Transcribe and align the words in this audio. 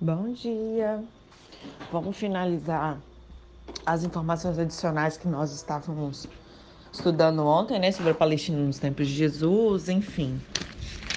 Bom 0.00 0.32
dia. 0.32 1.02
Vamos 1.90 2.16
finalizar 2.16 3.00
as 3.84 4.04
informações 4.04 4.56
adicionais 4.56 5.16
que 5.16 5.26
nós 5.26 5.52
estávamos 5.52 6.28
estudando 6.92 7.44
ontem, 7.44 7.80
né, 7.80 7.90
sobre 7.90 8.12
a 8.12 8.14
Palestina 8.14 8.58
nos 8.58 8.78
tempos 8.78 9.08
de 9.08 9.14
Jesus, 9.14 9.88
enfim, 9.88 10.40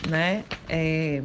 né? 0.10 0.44
É, 0.68 1.22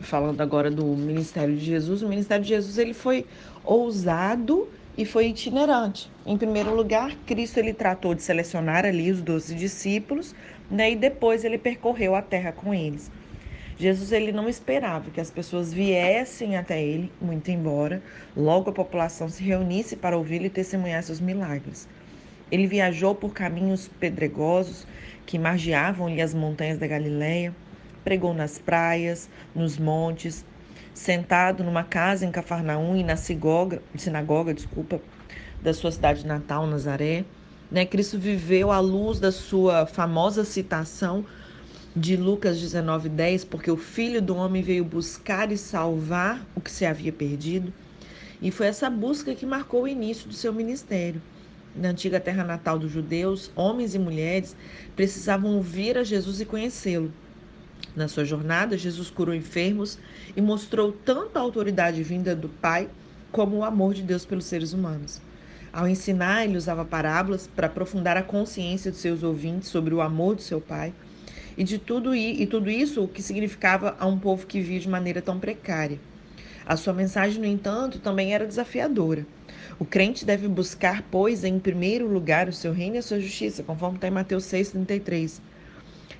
falando 0.00 0.38
agora 0.42 0.70
do 0.70 0.84
ministério 0.84 1.56
de 1.56 1.64
Jesus, 1.64 2.02
o 2.02 2.08
ministério 2.08 2.42
de 2.44 2.50
Jesus 2.50 2.76
ele 2.76 2.92
foi 2.92 3.26
ousado 3.64 4.68
e 4.94 5.06
foi 5.06 5.28
itinerante. 5.28 6.10
Em 6.26 6.36
primeiro 6.36 6.76
lugar, 6.76 7.16
Cristo 7.24 7.56
ele 7.56 7.72
tratou 7.72 8.14
de 8.14 8.20
selecionar 8.20 8.84
ali 8.84 9.10
os 9.10 9.22
doze 9.22 9.54
discípulos, 9.54 10.34
né, 10.70 10.92
e 10.92 10.96
depois 10.96 11.44
ele 11.44 11.56
percorreu 11.56 12.14
a 12.14 12.20
terra 12.20 12.52
com 12.52 12.74
eles. 12.74 13.10
Jesus 13.76 14.12
ele 14.12 14.30
não 14.30 14.48
esperava 14.48 15.10
que 15.10 15.20
as 15.20 15.30
pessoas 15.30 15.72
viessem 15.72 16.56
até 16.56 16.80
ele, 16.80 17.10
muito 17.20 17.50
embora 17.50 18.00
logo 18.36 18.70
a 18.70 18.72
população 18.72 19.28
se 19.28 19.42
reunisse 19.42 19.96
para 19.96 20.16
ouvi-lo 20.16 20.46
e 20.46 20.50
testemunhar 20.50 21.02
seus 21.02 21.20
milagres. 21.20 21.88
Ele 22.52 22.66
viajou 22.66 23.14
por 23.14 23.32
caminhos 23.32 23.88
pedregosos 23.88 24.86
que 25.26 25.38
margeavam-lhe 25.38 26.20
as 26.20 26.32
montanhas 26.32 26.78
da 26.78 26.86
Galileia, 26.86 27.54
pregou 28.04 28.32
nas 28.32 28.58
praias, 28.58 29.28
nos 29.54 29.76
montes, 29.78 30.44
sentado 30.92 31.64
numa 31.64 31.82
casa 31.82 32.24
em 32.24 32.30
Cafarnaum 32.30 32.96
e 32.96 33.02
na 33.02 33.16
sinagoga, 33.16 33.82
sinagoga 33.96 34.54
desculpa, 34.54 35.00
da 35.60 35.74
sua 35.74 35.90
cidade 35.90 36.24
natal, 36.24 36.66
Nazaré. 36.66 37.24
Né? 37.70 37.84
Cristo 37.84 38.18
viveu 38.18 38.70
à 38.70 38.78
luz 38.78 39.18
da 39.18 39.32
sua 39.32 39.86
famosa 39.86 40.44
citação 40.44 41.24
de 41.96 42.16
Lucas 42.16 42.58
19:10, 42.58 43.44
porque 43.44 43.70
o 43.70 43.76
Filho 43.76 44.20
do 44.20 44.34
homem 44.34 44.62
veio 44.62 44.84
buscar 44.84 45.52
e 45.52 45.56
salvar 45.56 46.44
o 46.54 46.60
que 46.60 46.70
se 46.70 46.84
havia 46.84 47.12
perdido. 47.12 47.72
E 48.42 48.50
foi 48.50 48.66
essa 48.66 48.90
busca 48.90 49.34
que 49.34 49.46
marcou 49.46 49.84
o 49.84 49.88
início 49.88 50.28
do 50.28 50.34
seu 50.34 50.52
ministério. 50.52 51.22
Na 51.74 51.90
antiga 51.90 52.18
terra 52.18 52.42
natal 52.42 52.78
dos 52.80 52.90
judeus, 52.90 53.50
homens 53.54 53.94
e 53.94 53.98
mulheres 53.98 54.56
precisavam 54.96 55.54
ouvir 55.54 55.96
a 55.96 56.02
Jesus 56.02 56.40
e 56.40 56.44
conhecê-lo. 56.44 57.12
Na 57.94 58.08
sua 58.08 58.24
jornada, 58.24 58.76
Jesus 58.76 59.08
curou 59.08 59.34
enfermos 59.34 59.96
e 60.36 60.40
mostrou 60.40 60.90
tanto 60.90 61.36
a 61.36 61.40
autoridade 61.40 62.02
vinda 62.02 62.34
do 62.34 62.48
Pai 62.48 62.88
como 63.30 63.58
o 63.58 63.64
amor 63.64 63.94
de 63.94 64.02
Deus 64.02 64.26
pelos 64.26 64.46
seres 64.46 64.72
humanos. 64.72 65.20
Ao 65.72 65.86
ensinar, 65.86 66.44
ele 66.44 66.56
usava 66.56 66.84
parábolas 66.84 67.46
para 67.46 67.68
aprofundar 67.68 68.16
a 68.16 68.22
consciência 68.22 68.90
de 68.90 68.96
seus 68.96 69.22
ouvintes 69.22 69.68
sobre 69.68 69.94
o 69.94 70.00
amor 70.00 70.34
do 70.34 70.42
seu 70.42 70.60
Pai 70.60 70.92
e 71.56 71.64
de 71.64 71.78
tudo 71.78 72.14
e 72.14 72.46
tudo 72.46 72.70
isso 72.70 73.04
o 73.04 73.08
que 73.08 73.22
significava 73.22 73.96
a 73.98 74.06
um 74.06 74.18
povo 74.18 74.46
que 74.46 74.60
vivia 74.60 74.80
de 74.80 74.88
maneira 74.88 75.22
tão 75.22 75.38
precária. 75.38 75.98
A 76.66 76.76
sua 76.76 76.94
mensagem, 76.94 77.40
no 77.40 77.46
entanto, 77.46 77.98
também 77.98 78.34
era 78.34 78.46
desafiadora. 78.46 79.26
O 79.78 79.84
crente 79.84 80.24
deve 80.24 80.48
buscar, 80.48 81.02
pois, 81.10 81.44
em 81.44 81.58
primeiro 81.58 82.06
lugar 82.06 82.48
o 82.48 82.52
seu 82.52 82.72
reino 82.72 82.96
e 82.96 82.98
a 82.98 83.02
sua 83.02 83.20
justiça, 83.20 83.62
conforme 83.62 83.96
está 83.96 84.08
em 84.08 84.12
Mateus 84.12 84.44
6,33. 84.44 85.40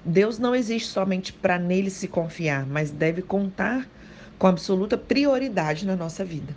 Deus 0.04 0.38
não 0.38 0.54
existe 0.54 0.88
somente 0.88 1.32
para 1.32 1.58
nele 1.58 1.88
se 1.88 2.06
confiar, 2.08 2.66
mas 2.66 2.90
deve 2.90 3.22
contar 3.22 3.88
com 4.38 4.46
absoluta 4.46 4.98
prioridade 4.98 5.86
na 5.86 5.96
nossa 5.96 6.24
vida. 6.24 6.54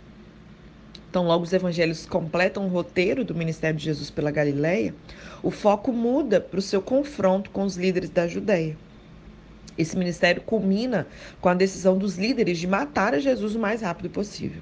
Então, 1.10 1.24
logo 1.24 1.42
os 1.44 1.52
evangelhos 1.52 2.04
completam 2.04 2.66
o 2.66 2.68
roteiro 2.68 3.24
do 3.24 3.34
ministério 3.34 3.78
de 3.78 3.84
Jesus 3.84 4.10
pela 4.10 4.30
Galileia, 4.30 4.94
o 5.42 5.50
foco 5.50 5.92
muda 5.92 6.40
para 6.40 6.58
o 6.58 6.62
seu 6.62 6.82
confronto 6.82 7.50
com 7.50 7.62
os 7.62 7.76
líderes 7.76 8.10
da 8.10 8.28
Judéia. 8.28 8.76
Esse 9.76 9.96
ministério 9.96 10.42
culmina 10.42 11.06
com 11.40 11.48
a 11.48 11.54
decisão 11.54 11.96
dos 11.96 12.16
líderes 12.18 12.58
de 12.58 12.66
matar 12.66 13.14
a 13.14 13.20
Jesus 13.20 13.54
o 13.54 13.58
mais 13.58 13.80
rápido 13.80 14.10
possível. 14.10 14.60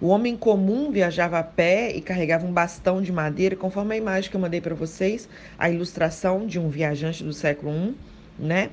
O 0.00 0.08
homem 0.08 0.36
comum 0.36 0.92
viajava 0.92 1.38
a 1.38 1.42
pé 1.42 1.90
e 1.90 2.00
carregava 2.00 2.46
um 2.46 2.52
bastão 2.52 3.02
de 3.02 3.10
madeira, 3.10 3.56
conforme 3.56 3.94
a 3.94 3.98
imagem 3.98 4.30
que 4.30 4.36
eu 4.36 4.40
mandei 4.40 4.60
para 4.60 4.74
vocês, 4.74 5.28
a 5.58 5.68
ilustração 5.68 6.46
de 6.46 6.58
um 6.58 6.68
viajante 6.68 7.24
do 7.24 7.32
século 7.32 7.72
I, 7.72 7.94
né? 8.38 8.70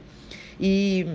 E 0.59 1.07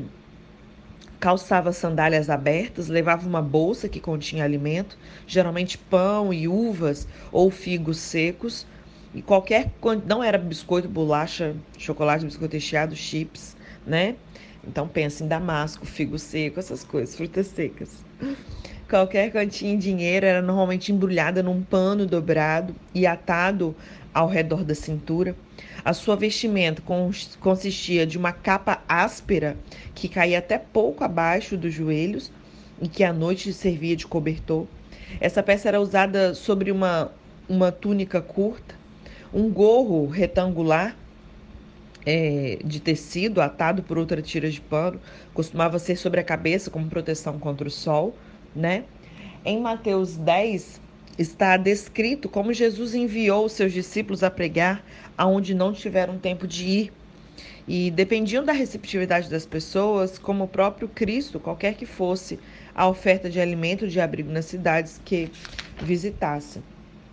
calçava 1.21 1.71
sandálias 1.71 2.31
abertas, 2.31 2.89
levava 2.89 3.29
uma 3.29 3.43
bolsa 3.43 3.89
que 3.89 4.01
continha 4.01 4.43
alimento, 4.43 4.97
geralmente 5.27 5.77
pão 5.77 6.33
e 6.33 6.49
uvas 6.49 7.07
ou 7.31 7.51
figos 7.51 7.99
secos, 7.99 8.67
e 9.15 9.21
qualquer 9.21 9.71
não 10.07 10.25
era 10.25 10.39
biscoito, 10.39 10.89
bolacha, 10.89 11.55
chocolate, 11.77 12.25
biscoito 12.25 12.55
recheado, 12.55 12.97
chips, 12.97 13.55
né? 13.87 14.17
Então 14.67 14.89
pensa 14.89 15.23
em 15.23 15.29
damasco, 15.29 15.85
figo 15.85 16.19
seco, 16.19 16.59
essas 16.59 16.83
coisas, 16.85 17.15
frutas 17.15 17.49
secas. 17.49 18.05
Qualquer 18.89 19.31
quantia 19.31 19.71
em 19.71 19.79
dinheiro 19.79 20.27
era 20.27 20.43
normalmente 20.43 20.91
embrulhada 20.91 21.43
num 21.43 21.63
pano 21.63 22.07
dobrado 22.07 22.75
e 22.93 23.07
atado 23.07 23.75
ao 24.13 24.29
redor 24.29 24.65
da 24.65 24.75
cintura. 24.75 25.37
A 25.85 25.93
sua 25.93 26.17
vestimenta 26.17 26.83
consistia 27.41 28.07
de 28.07 28.19
uma 28.19 28.33
capa 28.33 28.83
áspera 28.89 29.57
que 29.95 30.09
caía 30.09 30.39
até 30.39 30.59
pouco 30.59 31.05
abaixo 31.05 31.57
dos 31.57 31.73
joelhos 31.73 32.31
e 32.81 32.89
que 32.89 33.05
à 33.05 33.13
noite 33.13 33.53
servia 33.53 33.97
de 33.97 34.07
cobertor. 34.07 34.67
Essa 35.21 35.43
peça 35.43 35.69
era 35.69 35.81
usada 35.81 36.35
sobre 36.35 36.71
uma, 36.71 37.11
uma 37.49 37.73
túnica 37.73 38.21
curta, 38.21 38.75
um 39.33 39.51
gorro 39.51 40.07
retangular 40.07 40.97
é, 42.05 42.59
de 42.65 42.81
tecido 42.81 43.41
atado 43.41 43.83
por 43.83 43.99
outra 43.99 44.23
tira 44.23 44.51
de 44.51 44.61
pano, 44.61 45.01
costumava 45.35 45.79
ser 45.79 45.97
sobre 45.97 46.21
a 46.21 46.25
cabeça 46.25 46.71
como 46.71 46.89
proteção 46.89 47.39
contra 47.39 47.69
o 47.69 47.71
sol, 47.71 48.15
né? 48.55 48.85
Em 49.45 49.61
Mateus 49.61 50.17
10 50.17 50.81
está 51.21 51.55
descrito 51.59 52.31
como 52.31 52.51
Jesus 52.51 52.95
enviou 52.95 53.45
os 53.45 53.53
seus 53.53 53.75
discípulos 53.75 54.23
a 54.23 54.31
pregar 54.31 54.83
aonde 55.19 55.55
não 55.55 55.71
tiveram 55.71 56.19
tempo 56.19 56.47
de 56.47 56.65
ir. 56.65 56.93
E 57.69 57.91
dependiam 57.91 58.43
da 58.43 58.55
receptividade 58.55 59.29
das 59.29 59.45
pessoas, 59.45 60.19
como 60.19 60.45
o 60.45 60.49
próprio 60.49 60.89
Cristo, 60.89 61.39
qualquer 61.39 61.75
que 61.75 61.85
fosse 61.85 62.39
a 62.75 62.89
oferta 62.89 63.29
de 63.29 63.39
alimento 63.39 63.87
de 63.87 64.01
abrigo 64.01 64.33
nas 64.33 64.47
cidades 64.47 64.99
que 65.05 65.31
visitassem. 65.83 66.63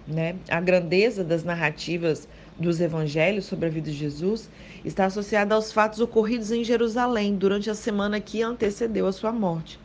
Né? 0.07 0.37
A 0.47 0.61
grandeza 0.61 1.21
das 1.21 1.43
narrativas 1.43 2.29
dos 2.57 2.79
evangelhos 2.79 3.43
sobre 3.43 3.65
a 3.65 3.69
vida 3.69 3.91
de 3.91 3.97
Jesus 3.97 4.49
está 4.85 5.07
associada 5.07 5.53
aos 5.53 5.73
fatos 5.73 5.99
ocorridos 5.99 6.49
em 6.49 6.63
Jerusalém 6.63 7.35
durante 7.35 7.69
a 7.69 7.75
semana 7.75 8.21
que 8.21 8.41
antecedeu 8.41 9.05
a 9.05 9.11
sua 9.11 9.33
morte. 9.33 9.77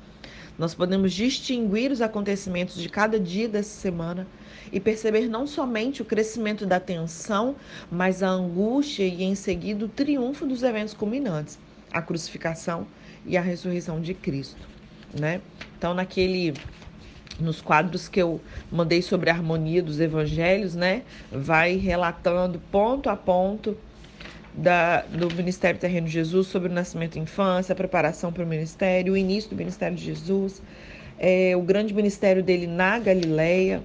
Nós 0.59 0.75
podemos 0.75 1.13
distinguir 1.13 1.91
os 1.91 2.03
acontecimentos 2.03 2.81
de 2.81 2.89
cada 2.89 3.19
dia 3.19 3.49
dessa 3.49 3.81
semana 3.81 4.27
e 4.71 4.79
perceber 4.79 5.29
não 5.29 5.47
somente 5.47 6.03
o 6.03 6.05
crescimento 6.05 6.67
da 6.67 6.79
tensão, 6.79 7.57
mas 7.91 8.23
a 8.23 8.29
angústia 8.29 9.05
e 9.05 9.23
em 9.23 9.35
seguida 9.35 9.85
o 9.85 9.89
triunfo 9.89 10.47
dos 10.47 10.63
eventos 10.63 10.95
culminantes, 10.95 11.59
a 11.91 12.03
crucificação 12.03 12.87
e 13.27 13.37
a 13.37 13.41
ressurreição 13.41 14.01
de 14.01 14.15
Cristo, 14.15 14.69
né? 15.19 15.41
Então, 15.79 15.95
naquele 15.95 16.55
nos 17.41 17.61
quadros 17.61 18.09
que 18.09 18.21
eu 18.21 18.41
mandei 18.71 19.03
sobre 19.03 19.31
a 19.31 19.33
harmonia 19.33 19.83
dos 19.83 20.01
evangelhos, 20.01 20.75
né, 20.75 21.03
vai 21.31 21.77
relatando 21.77 22.61
ponto 22.71 23.09
a 23.09 23.17
ponto 23.17 23.77
da, 24.55 25.03
do 25.03 25.35
Ministério 25.35 25.81
Terreno 25.81 26.07
de 26.07 26.13
Jesus 26.13 26.47
sobre 26.47 26.69
o 26.69 26.73
nascimento 26.73 27.17
e 27.17 27.21
infância, 27.21 27.73
a 27.73 27.77
preparação 27.77 28.33
para 28.33 28.45
o 28.45 28.47
ministério, 28.47 29.15
o 29.15 29.17
início 29.17 29.51
do 29.51 29.57
ministério 29.57 29.97
de 29.97 30.05
Jesus, 30.05 30.63
é, 31.19 31.57
o 31.57 31.63
grande 31.63 31.95
ministério 31.95 32.43
dele 32.43 32.67
na 32.67 32.99
Galileia, 32.99 33.83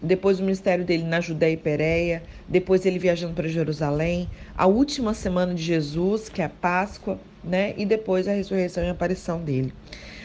depois 0.00 0.38
o 0.38 0.42
ministério 0.42 0.84
dele 0.84 1.02
na 1.02 1.20
Judéia 1.20 1.54
e 1.54 1.56
Pérea, 1.56 2.22
depois 2.46 2.86
ele 2.86 2.98
viajando 2.98 3.34
para 3.34 3.48
Jerusalém, 3.48 4.28
a 4.56 4.66
última 4.66 5.14
semana 5.14 5.54
de 5.54 5.62
Jesus, 5.62 6.28
que 6.28 6.40
é 6.40 6.44
a 6.44 6.48
Páscoa, 6.48 7.18
né? 7.42 7.74
E 7.76 7.84
depois 7.84 8.28
a 8.28 8.32
ressurreição 8.32 8.84
e 8.84 8.88
a 8.88 8.92
aparição 8.92 9.40
dele. 9.40 9.72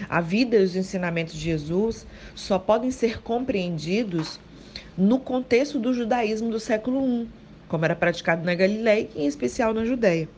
A 0.10 0.22
vida 0.22 0.58
e 0.58 0.64
os 0.64 0.76
ensinamentos 0.76 1.34
de 1.34 1.40
Jesus 1.40 2.06
só 2.36 2.60
podem 2.60 2.92
ser 2.92 3.22
compreendidos 3.22 4.40
no 4.98 5.20
contexto 5.20 5.80
do 5.80 5.94
judaísmo 5.94 6.52
do 6.52 6.60
século 6.60 7.04
I, 7.08 7.28
como 7.74 7.86
era 7.86 7.96
praticado 7.96 8.46
na 8.46 8.54
Galiléia 8.54 9.10
e 9.16 9.24
em 9.24 9.26
especial 9.26 9.74
na 9.74 9.84
Judéia. 9.84 10.30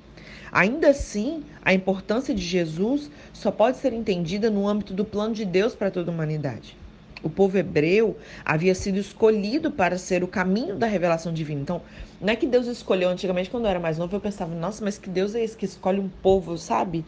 Ainda 0.54 0.92
assim, 0.92 1.44
a 1.66 1.74
importância 1.74 2.34
de 2.34 2.42
Jesus 2.42 3.12
só 3.34 3.52
pode 3.52 3.76
ser 3.76 3.92
entendida 3.92 4.50
no 4.50 4.66
âmbito 4.66 4.94
do 4.94 5.04
plano 5.04 5.34
de 5.34 5.44
Deus 5.44 5.76
para 5.76 5.92
toda 5.92 6.10
a 6.10 6.14
humanidade. 6.14 6.78
O 7.22 7.30
povo 7.30 7.58
hebreu 7.58 8.16
havia 8.46 8.74
sido 8.74 8.98
escolhido 8.98 9.70
para 9.70 9.98
ser 9.98 10.24
o 10.24 10.30
caminho 10.30 10.78
da 10.78 10.88
revelação 10.88 11.34
divina. 11.34 11.60
Então, 11.60 11.82
não 12.22 12.32
é 12.32 12.38
que 12.38 12.48
Deus 12.48 12.68
escolheu 12.68 13.10
antigamente, 13.10 13.50
quando 13.50 13.66
eu 13.66 13.70
era 13.72 13.82
mais 13.82 13.98
novo, 13.98 14.16
eu 14.16 14.22
pensava, 14.22 14.56
nossa, 14.56 14.82
mas 14.82 14.98
que 14.98 15.10
Deus 15.10 15.36
é 15.36 15.44
esse 15.44 15.58
que 15.58 15.66
escolhe 15.66 16.00
um 16.00 16.08
povo, 16.08 16.58
sabe? 16.58 17.04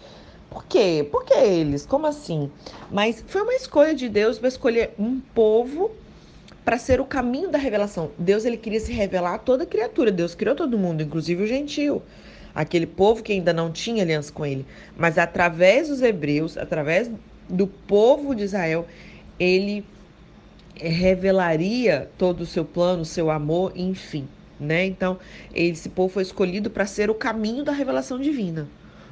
Por 0.50 0.66
quê? 0.66 1.08
Por 1.10 1.24
que 1.24 1.36
eles? 1.36 1.86
Como 1.86 2.06
assim? 2.06 2.52
Mas 2.92 3.24
foi 3.26 3.44
uma 3.44 3.54
escolha 3.54 3.96
de 3.96 4.10
Deus 4.10 4.38
para 4.38 4.50
escolher 4.50 4.94
um 5.00 5.22
povo 5.34 5.90
para 6.68 6.78
ser 6.78 7.00
o 7.00 7.06
caminho 7.06 7.50
da 7.50 7.58
revelação. 7.58 8.12
Deus 8.20 8.44
ele 8.44 8.58
queria 8.58 8.82
se 8.82 8.92
revelar 8.92 9.36
a 9.36 9.38
toda 9.38 9.66
criatura. 9.66 10.12
Deus 10.12 10.36
criou 10.36 10.54
todo 10.54 10.78
mundo, 10.78 11.02
inclusive 11.02 11.42
o 11.42 11.48
gentio, 11.48 12.04
aquele 12.54 12.86
povo 12.86 13.24
que 13.24 13.32
ainda 13.32 13.54
não 13.54 13.72
tinha 13.72 14.04
aliança 14.04 14.34
com 14.34 14.46
ele. 14.46 14.66
Mas 14.98 15.18
através 15.18 15.88
dos 15.88 16.02
hebreus, 16.02 16.58
através 16.58 17.10
do 17.48 17.68
povo 17.68 18.36
de 18.36 18.44
Israel, 18.44 18.86
ele 19.40 19.86
revelaria 20.76 22.12
todo 22.18 22.42
o 22.42 22.46
seu 22.46 22.66
plano, 22.66 23.06
seu 23.06 23.32
amor, 23.32 23.72
enfim, 23.74 24.28
né? 24.60 24.86
Então, 24.86 25.18
esse 25.56 25.88
povo 25.88 26.16
foi 26.16 26.24
escolhido 26.24 26.70
para 26.70 26.86
ser 26.86 27.10
o 27.10 27.16
caminho 27.16 27.64
da 27.64 27.72
revelação 27.72 28.20
divina, 28.20 28.68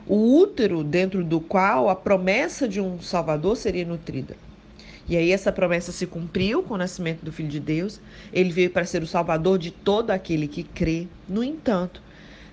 o 0.05 0.37
útero 0.39 0.83
dentro 0.83 1.23
do 1.23 1.39
qual 1.39 1.87
a 1.87 1.95
promessa 1.95 2.67
de 2.67 2.81
um 2.81 2.99
Salvador 2.99 3.55
seria 3.55 3.85
nutrida. 3.85 4.35
E 5.07 5.15
aí 5.15 5.31
essa 5.31 5.51
promessa 5.51 5.91
se 5.91 6.07
cumpriu 6.07 6.63
com 6.63 6.73
o 6.73 6.77
nascimento 6.77 7.23
do 7.23 7.31
Filho 7.31 7.49
de 7.49 7.59
Deus. 7.59 7.99
Ele 8.33 8.51
veio 8.51 8.71
para 8.71 8.85
ser 8.85 9.03
o 9.03 9.07
Salvador 9.07 9.57
de 9.59 9.69
todo 9.71 10.11
aquele 10.11 10.47
que 10.47 10.63
crê. 10.63 11.07
No 11.29 11.43
entanto, 11.43 12.01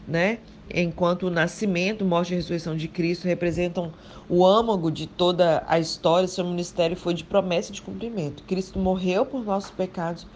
né? 0.07 0.39
Enquanto 0.75 1.27
o 1.27 1.31
nascimento, 1.31 2.05
morte 2.05 2.33
e 2.33 2.37
ressurreição 2.37 2.77
de 2.77 2.89
Cristo 2.89 3.25
representam 3.25 3.93
o 4.29 4.47
âmago 4.47 4.91
de 4.91 5.07
toda 5.07 5.63
a 5.67 5.79
história, 5.79 6.27
seu 6.29 6.45
ministério 6.45 6.97
foi 6.97 7.15
de 7.15 7.25
promessa 7.25 7.71
e 7.71 7.75
de 7.75 7.83
cumprimento. 7.83 8.43
Cristo 8.45 8.79
morreu 8.79 9.27
por 9.27 9.45
nossos 9.45 9.71
pecados 9.71 10.27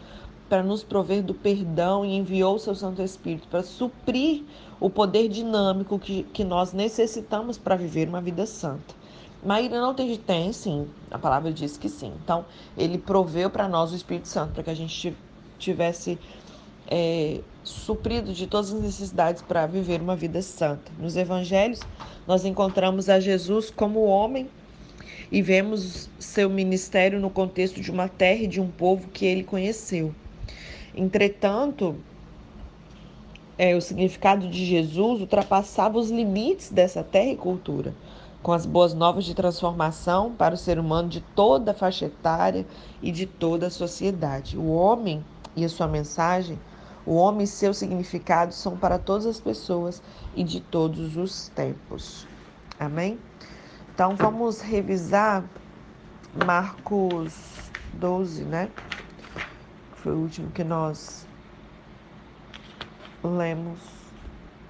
para 0.49 0.63
nos 0.63 0.83
prover 0.83 1.23
do 1.23 1.35
perdão 1.35 2.05
e 2.05 2.17
enviou 2.17 2.57
o 2.57 2.59
seu 2.59 2.75
Santo 2.75 3.03
Espírito 3.03 3.49
para 3.49 3.63
suprir 3.63 4.43
o 4.79 4.91
poder 4.91 5.29
dinâmico 5.29 5.99
que, 5.99 6.25
que 6.33 6.45
nós 6.45 6.73
necessitamos 6.73 7.57
para 7.57 7.77
viver 7.77 8.09
uma 8.09 8.21
vida 8.21 8.47
santa. 8.47 8.95
Maíra 9.47 9.81
não 9.81 9.95
tem, 9.95 10.17
tem 10.17 10.53
sim, 10.53 10.89
a 11.09 11.19
palavra 11.19 11.53
diz 11.53 11.77
que 11.77 11.89
sim. 11.89 12.13
Então, 12.25 12.45
ele 12.77 12.99
proveu 12.99 13.49
para 13.49 13.69
nós 13.69 13.93
o 13.93 13.95
Espírito 13.95 14.27
Santo 14.27 14.55
para 14.55 14.65
que 14.65 14.71
a 14.71 14.75
gente 14.75 15.17
tivesse 15.57 16.19
é, 16.89 17.41
suprido 17.63 18.33
de 18.33 18.49
todas 18.49 18.73
as 18.73 18.81
necessidades 18.81 19.43
para 19.43 19.65
viver 19.67 20.01
uma 20.01 20.17
vida 20.17 20.43
santa. 20.43 20.91
Nos 20.99 21.17
evangelhos, 21.17 21.81
nós 22.27 22.45
encontramos 22.45 23.09
a 23.09 23.21
Jesus 23.21 23.71
como 23.71 24.05
homem 24.05 24.49
e 25.31 25.41
vemos 25.41 26.11
seu 26.19 26.51
ministério 26.51 27.21
no 27.21 27.31
contexto 27.31 27.81
de 27.81 27.91
uma 27.91 28.09
terra 28.09 28.43
e 28.43 28.47
de 28.49 28.61
um 28.61 28.69
povo 28.69 29.09
que 29.09 29.25
ele 29.25 29.45
conheceu. 29.45 30.13
Entretanto, 30.93 31.97
é, 33.59 33.75
o 33.75 33.81
significado 33.81 34.49
de 34.49 34.65
Jesus 34.65 35.21
ultrapassava 35.21 35.99
os 35.99 36.11
limites 36.11 36.71
dessa 36.71 37.03
terra 37.03 37.31
e 37.31 37.37
cultura, 37.37 37.95
com 38.47 38.53
as 38.53 38.65
boas 38.65 38.95
novas 38.95 39.25
de 39.25 39.35
transformação 39.35 40.33
para 40.33 40.55
o 40.55 40.57
ser 40.57 40.79
humano 40.79 41.09
de 41.09 41.21
toda 41.21 41.73
a 41.73 41.75
faixa 41.75 42.05
etária 42.05 42.65
e 43.03 43.11
de 43.11 43.27
toda 43.27 43.67
a 43.67 43.71
sociedade. 43.71 44.57
O 44.57 44.69
homem 44.73 45.25
e 45.57 45.65
a 45.65 45.69
sua 45.69 45.89
mensagem 45.89 46.57
o 47.05 47.17
homem 47.17 47.43
e 47.43 47.47
seu 47.49 47.75
significado 47.75 48.55
são 48.55 48.77
para 48.77 49.01
todas 49.01 49.27
as 49.27 49.41
pessoas 49.41 50.01
e 50.37 50.45
de 50.45 50.61
todos 50.61 51.17
os 51.17 51.49
tempos. 51.49 52.25
Amém? 52.79 53.19
Então 53.93 54.15
vamos 54.15 54.61
revisar 54.61 55.45
Marcos 56.45 57.35
12, 57.95 58.45
né? 58.45 58.71
Foi 59.97 60.13
o 60.13 60.19
último 60.19 60.53
que 60.53 60.63
nós 60.63 61.27
lemos. 63.25 63.81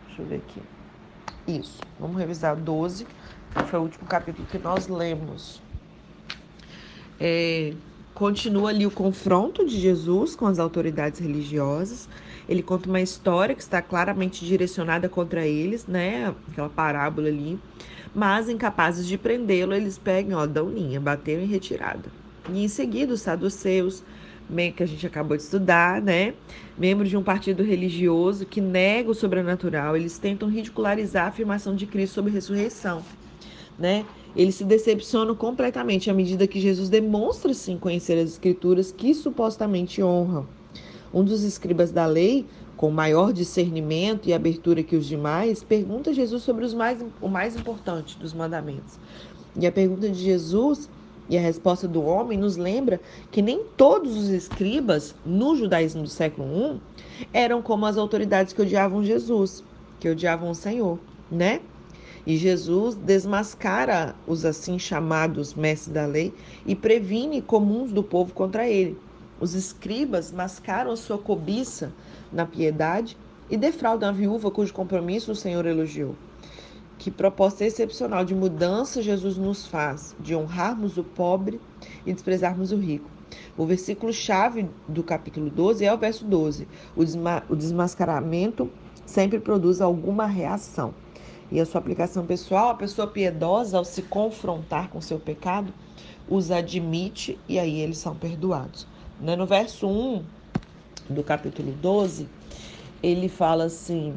Deixa 0.06 0.22
eu 0.22 0.26
ver 0.28 0.36
aqui. 0.36 0.62
Isso, 1.46 1.80
vamos 2.00 2.16
revisar 2.16 2.56
12, 2.56 3.04
que 3.04 3.25
foi 3.64 3.78
o 3.78 3.82
último 3.82 4.06
capítulo 4.06 4.46
que 4.50 4.58
nós 4.58 4.88
lemos. 4.88 5.60
É, 7.18 7.72
continua 8.14 8.70
ali 8.70 8.86
o 8.86 8.90
confronto 8.90 9.64
de 9.64 9.78
Jesus 9.78 10.36
com 10.36 10.46
as 10.46 10.58
autoridades 10.58 11.20
religiosas. 11.20 12.08
Ele 12.48 12.62
conta 12.62 12.88
uma 12.88 13.00
história 13.00 13.54
que 13.54 13.62
está 13.62 13.82
claramente 13.82 14.44
direcionada 14.44 15.08
contra 15.08 15.46
eles, 15.46 15.86
né? 15.86 16.34
Aquela 16.50 16.68
parábola 16.68 17.28
ali. 17.28 17.58
Mas 18.14 18.48
incapazes 18.48 19.06
de 19.06 19.18
prendê-lo, 19.18 19.74
eles 19.74 19.98
pegam, 19.98 20.38
ó, 20.38 20.46
dão 20.46 20.70
linha, 20.70 21.00
bateu 21.00 21.40
em 21.40 21.46
retirada. 21.46 22.04
E 22.50 22.64
em 22.64 22.68
seguida, 22.68 23.12
os 23.12 23.20
saduceus, 23.20 24.02
que 24.76 24.82
a 24.82 24.86
gente 24.86 25.06
acabou 25.06 25.36
de 25.36 25.42
estudar, 25.42 26.00
né? 26.00 26.34
Membros 26.78 27.10
de 27.10 27.16
um 27.16 27.22
partido 27.22 27.62
religioso 27.62 28.46
que 28.46 28.60
nega 28.60 29.10
o 29.10 29.14
sobrenatural, 29.14 29.96
eles 29.96 30.18
tentam 30.18 30.48
ridicularizar 30.48 31.24
a 31.24 31.28
afirmação 31.28 31.74
de 31.74 31.84
Cristo 31.86 32.14
sobre 32.14 32.32
ressurreição, 32.32 33.02
né? 33.78 34.04
Eles 34.34 34.54
se 34.54 34.64
decepcionam 34.64 35.34
completamente 35.34 36.10
à 36.10 36.14
medida 36.14 36.46
que 36.46 36.60
Jesus 36.60 36.88
demonstra 36.88 37.54
sim 37.54 37.78
conhecer 37.78 38.18
as 38.18 38.30
escrituras 38.30 38.92
que 38.92 39.14
supostamente 39.14 40.02
honram. 40.02 40.46
Um 41.12 41.24
dos 41.24 41.42
escribas 41.42 41.90
da 41.90 42.04
lei, 42.04 42.46
com 42.76 42.90
maior 42.90 43.32
discernimento 43.32 44.28
e 44.28 44.34
abertura 44.34 44.82
que 44.82 44.96
os 44.96 45.06
demais, 45.06 45.62
pergunta 45.62 46.10
a 46.10 46.12
Jesus 46.12 46.42
sobre 46.42 46.64
os 46.64 46.74
mais, 46.74 47.02
o 47.20 47.28
mais 47.28 47.56
importante 47.56 48.18
dos 48.18 48.34
mandamentos. 48.34 48.98
E 49.58 49.66
a 49.66 49.72
pergunta 49.72 50.10
de 50.10 50.22
Jesus 50.22 50.90
e 51.28 51.36
a 51.36 51.40
resposta 51.40 51.88
do 51.88 52.02
homem 52.02 52.38
nos 52.38 52.56
lembra 52.56 53.00
que 53.30 53.40
nem 53.40 53.64
todos 53.76 54.16
os 54.16 54.28
escribas 54.28 55.14
no 55.24 55.56
judaísmo 55.56 56.02
do 56.02 56.08
século 56.08 56.46
I 56.46 57.26
eram 57.32 57.62
como 57.62 57.86
as 57.86 57.96
autoridades 57.96 58.52
que 58.52 58.62
odiavam 58.62 59.02
Jesus, 59.02 59.64
que 59.98 60.08
odiavam 60.08 60.50
o 60.50 60.54
Senhor, 60.54 61.00
né? 61.30 61.62
E 62.26 62.36
Jesus 62.36 62.96
desmascara 62.96 64.16
os 64.26 64.44
assim 64.44 64.80
chamados 64.80 65.54
mestres 65.54 65.94
da 65.94 66.04
lei 66.04 66.34
e 66.66 66.74
previne 66.74 67.40
comuns 67.40 67.92
do 67.92 68.02
povo 68.02 68.34
contra 68.34 68.68
ele. 68.68 68.98
Os 69.40 69.54
escribas 69.54 70.32
mascaram 70.32 70.96
sua 70.96 71.18
cobiça 71.18 71.92
na 72.32 72.44
piedade 72.44 73.16
e 73.48 73.56
defraudam 73.56 74.08
a 74.08 74.12
viúva 74.12 74.50
cujo 74.50 74.74
compromisso 74.74 75.30
o 75.30 75.36
Senhor 75.36 75.64
elogiou. 75.66 76.16
Que 76.98 77.12
proposta 77.12 77.64
excepcional 77.64 78.24
de 78.24 78.34
mudança 78.34 79.00
Jesus 79.00 79.36
nos 79.36 79.66
faz, 79.66 80.16
de 80.18 80.34
honrarmos 80.34 80.98
o 80.98 81.04
pobre 81.04 81.60
e 82.04 82.12
desprezarmos 82.12 82.72
o 82.72 82.76
rico. 82.76 83.08
O 83.56 83.64
versículo-chave 83.64 84.68
do 84.88 85.02
capítulo 85.02 85.48
12 85.48 85.84
é 85.84 85.92
o 85.92 85.98
verso 85.98 86.24
12. 86.24 86.66
O, 86.96 87.04
desma 87.04 87.42
o 87.48 87.54
desmascaramento 87.54 88.68
sempre 89.04 89.38
produz 89.38 89.80
alguma 89.80 90.26
reação. 90.26 90.92
E 91.50 91.60
a 91.60 91.66
sua 91.66 91.80
aplicação 91.80 92.26
pessoal, 92.26 92.70
a 92.70 92.74
pessoa 92.74 93.06
piedosa, 93.06 93.78
ao 93.78 93.84
se 93.84 94.02
confrontar 94.02 94.88
com 94.90 95.00
seu 95.00 95.18
pecado, 95.18 95.72
os 96.28 96.50
admite 96.50 97.38
e 97.48 97.58
aí 97.58 97.80
eles 97.80 97.98
são 97.98 98.14
perdoados. 98.14 98.86
Né? 99.20 99.36
No 99.36 99.46
verso 99.46 99.86
1 99.86 100.24
do 101.08 101.22
capítulo 101.22 101.72
12, 101.72 102.28
ele 103.02 103.28
fala 103.28 103.64
assim. 103.64 104.14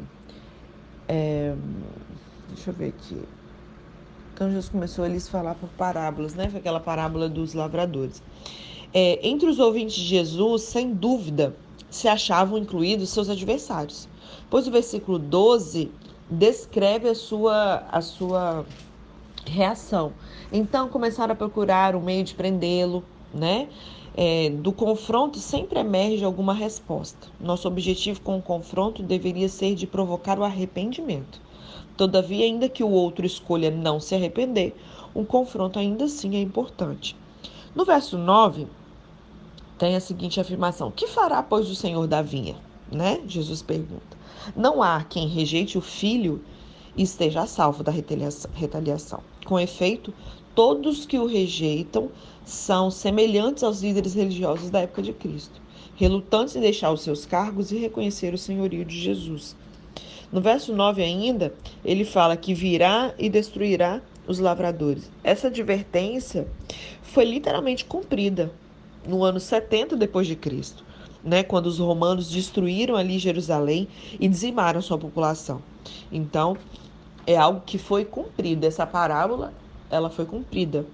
É, 1.06 1.54
deixa 2.48 2.70
eu 2.70 2.74
ver 2.74 2.88
aqui. 2.88 3.20
Então 4.34 4.48
Jesus 4.48 4.68
começou 4.68 5.04
a 5.04 5.08
lhes 5.08 5.28
falar 5.28 5.54
por 5.54 5.68
parábolas, 5.70 6.34
né? 6.34 6.48
Foi 6.48 6.60
aquela 6.60 6.80
parábola 6.80 7.28
dos 7.28 7.54
lavradores. 7.54 8.22
É, 8.92 9.26
entre 9.26 9.48
os 9.48 9.58
ouvintes 9.58 9.96
de 9.96 10.04
Jesus, 10.04 10.62
sem 10.62 10.92
dúvida, 10.92 11.54
se 11.90 12.08
achavam 12.08 12.58
incluídos 12.58 13.10
seus 13.10 13.28
adversários, 13.28 14.08
pois 14.48 14.66
o 14.66 14.70
versículo 14.70 15.18
12 15.18 15.90
descreve 16.30 17.08
a 17.08 17.14
sua, 17.14 17.84
a 17.90 18.00
sua 18.00 18.64
reação. 19.44 20.12
Então 20.52 20.88
começaram 20.88 21.32
a 21.32 21.36
procurar 21.36 21.96
um 21.96 22.00
meio 22.00 22.24
de 22.24 22.34
prendê-lo, 22.34 23.04
né? 23.34 23.68
é, 24.16 24.50
do 24.50 24.72
confronto 24.72 25.38
sempre 25.38 25.78
emerge 25.78 26.24
alguma 26.24 26.52
resposta. 26.52 27.28
Nosso 27.40 27.68
objetivo 27.68 28.20
com 28.20 28.38
o 28.38 28.42
confronto 28.42 29.02
deveria 29.02 29.48
ser 29.48 29.74
de 29.74 29.86
provocar 29.86 30.38
o 30.38 30.44
arrependimento. 30.44 31.40
Todavia, 31.96 32.44
ainda 32.44 32.68
que 32.68 32.82
o 32.82 32.90
outro 32.90 33.26
escolha 33.26 33.70
não 33.70 34.00
se 34.00 34.14
arrepender, 34.14 34.74
um 35.14 35.24
confronto 35.24 35.78
ainda 35.78 36.04
assim 36.04 36.36
é 36.36 36.40
importante. 36.40 37.16
No 37.74 37.84
verso 37.84 38.18
9, 38.18 38.66
tem 39.78 39.94
a 39.94 40.00
seguinte 40.00 40.40
afirmação: 40.40 40.90
Que 40.90 41.06
fará, 41.06 41.42
pois, 41.42 41.70
o 41.70 41.74
Senhor 41.74 42.06
da 42.06 42.22
vinha? 42.22 42.56
Né? 42.90 43.20
Jesus 43.26 43.62
pergunta. 43.62 44.18
Não 44.56 44.82
há 44.82 45.04
quem 45.04 45.28
rejeite 45.28 45.78
o 45.78 45.80
filho 45.80 46.42
e 46.96 47.02
esteja 47.02 47.46
salvo 47.46 47.82
da 47.82 47.92
retaliação. 47.92 49.20
Com 49.44 49.58
efeito, 49.58 50.12
todos 50.54 51.06
que 51.06 51.18
o 51.18 51.26
rejeitam 51.26 52.10
são 52.44 52.90
semelhantes 52.90 53.62
aos 53.62 53.82
líderes 53.82 54.14
religiosos 54.14 54.70
da 54.70 54.80
época 54.80 55.02
de 55.02 55.12
Cristo, 55.12 55.60
relutantes 55.94 56.56
em 56.56 56.60
deixar 56.60 56.90
os 56.90 57.02
seus 57.02 57.24
cargos 57.24 57.70
e 57.70 57.78
reconhecer 57.78 58.34
o 58.34 58.38
senhorio 58.38 58.84
de 58.84 58.98
Jesus. 58.98 59.56
No 60.32 60.40
verso 60.40 60.74
9 60.74 61.02
ainda, 61.02 61.54
ele 61.84 62.04
fala 62.04 62.36
que 62.36 62.54
virá 62.54 63.14
e 63.18 63.28
destruirá 63.28 64.00
os 64.26 64.38
lavradores. 64.38 65.10
Essa 65.24 65.48
advertência 65.48 66.46
foi 67.02 67.24
literalmente 67.24 67.84
cumprida 67.84 68.52
no 69.06 69.24
ano 69.24 69.40
70 69.40 69.96
depois 69.96 70.26
de 70.26 70.36
Cristo, 70.36 70.84
né, 71.22 71.42
quando 71.42 71.66
os 71.66 71.78
romanos 71.78 72.30
destruíram 72.30 72.96
ali 72.96 73.18
Jerusalém 73.18 73.88
e 74.18 74.28
dizimaram 74.28 74.80
sua 74.80 74.98
população. 74.98 75.62
Então, 76.10 76.56
é 77.26 77.36
algo 77.36 77.62
que 77.64 77.78
foi 77.78 78.04
cumprido. 78.04 78.66
Essa 78.66 78.86
parábola, 78.86 79.52
ela 79.90 80.10
foi 80.10 80.24
cumprida 80.24 80.86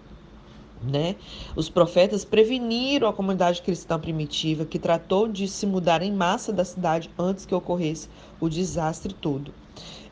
né? 0.83 1.17
Os 1.55 1.69
profetas 1.69 2.25
preveniram 2.25 3.09
a 3.09 3.13
comunidade 3.13 3.63
cristã 3.63 3.99
primitiva 3.99 4.65
que 4.65 4.79
tratou 4.79 5.29
de 5.29 5.49
se 5.49 5.67
mudar 5.67 6.03
em 6.03 6.13
massa 6.13 6.53
da 6.53 6.65
cidade 6.65 7.11
antes 7.19 7.47
que 7.47 7.55
ocorresse 7.55 8.09
o 8.41 8.49
desastre 8.49 9.13
todo. 9.15 9.53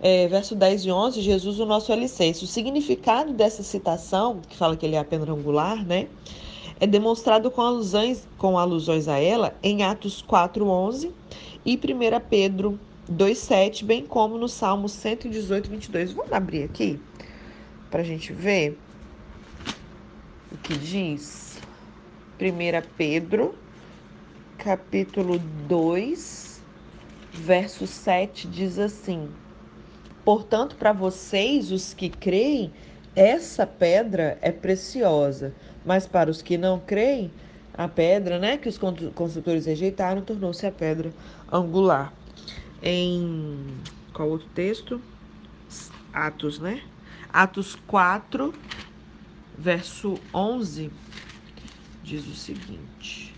É, 0.00 0.28
verso 0.28 0.54
10 0.54 0.86
e 0.86 0.90
11, 0.90 1.22
Jesus, 1.22 1.60
o 1.60 1.66
nosso 1.66 1.92
alicerce. 1.92 2.44
O 2.44 2.46
significado 2.46 3.32
dessa 3.32 3.62
citação, 3.62 4.40
que 4.48 4.56
fala 4.56 4.76
que 4.76 4.84
ele 4.84 4.96
é 4.96 4.98
a 4.98 5.04
pedra 5.04 5.32
angular, 5.32 5.84
né? 5.84 6.08
É 6.80 6.86
demonstrado 6.86 7.50
com 7.50 7.60
alusões, 7.60 8.26
com 8.36 8.58
alusões 8.58 9.08
a 9.08 9.18
ela 9.18 9.54
em 9.62 9.82
Atos 9.82 10.22
4:11 10.22 11.12
e 11.64 11.76
1 11.76 12.20
Pedro 12.28 12.78
2:7, 13.08 13.84
bem 13.84 14.04
como 14.04 14.38
no 14.38 14.48
Salmo 14.48 14.88
118, 14.88 15.70
22. 15.70 16.12
Vamos 16.12 16.32
abrir 16.32 16.64
aqui 16.64 17.00
para 17.90 18.00
a 18.00 18.04
gente 18.04 18.32
ver 18.32 18.78
o 20.52 20.56
que 20.58 20.76
diz. 20.76 21.58
1 22.40 22.88
Pedro, 22.96 23.54
capítulo 24.58 25.38
2, 25.68 26.60
verso 27.32 27.86
7 27.86 28.48
diz 28.48 28.78
assim: 28.78 29.28
Portanto, 30.24 30.74
para 30.76 30.92
vocês, 30.92 31.70
os 31.70 31.94
que 31.94 32.08
creem, 32.08 32.72
essa 33.14 33.64
pedra 33.64 34.36
é 34.42 34.50
preciosa, 34.50 35.54
mas 35.84 36.06
para 36.06 36.30
os 36.30 36.40
que 36.40 36.56
não 36.56 36.80
creem, 36.80 37.30
a 37.76 37.88
pedra, 37.88 38.38
né, 38.38 38.56
que 38.56 38.68
os 38.68 38.78
construtores 38.78 39.66
rejeitaram, 39.66 40.22
tornou-se 40.22 40.64
a 40.64 40.70
pedra 40.70 41.12
angular. 41.52 42.12
Em 42.80 43.66
qual 44.12 44.28
outro 44.28 44.46
texto? 44.54 45.00
Atos, 46.12 46.60
né? 46.60 46.82
Atos 47.32 47.74
4, 47.88 48.54
verso 49.58 50.20
11, 50.32 50.90
diz 52.04 52.24
o 52.28 52.34
seguinte: 52.34 53.33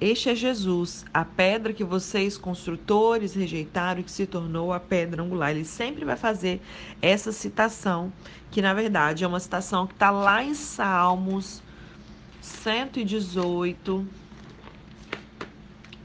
este 0.00 0.28
é 0.28 0.34
Jesus, 0.34 1.04
a 1.14 1.24
pedra 1.24 1.72
que 1.72 1.84
vocês, 1.84 2.36
construtores, 2.36 3.34
rejeitaram 3.34 4.00
e 4.00 4.04
que 4.04 4.10
se 4.10 4.26
tornou 4.26 4.72
a 4.72 4.80
pedra 4.80 5.22
angular. 5.22 5.52
Ele 5.52 5.64
sempre 5.64 6.04
vai 6.04 6.16
fazer 6.16 6.60
essa 7.00 7.30
citação, 7.30 8.12
que 8.50 8.60
na 8.60 8.74
verdade 8.74 9.22
é 9.22 9.26
uma 9.26 9.38
citação 9.38 9.86
que 9.86 9.94
está 9.94 10.10
lá 10.10 10.42
em 10.42 10.54
Salmos 10.54 11.62
118. 12.40 14.06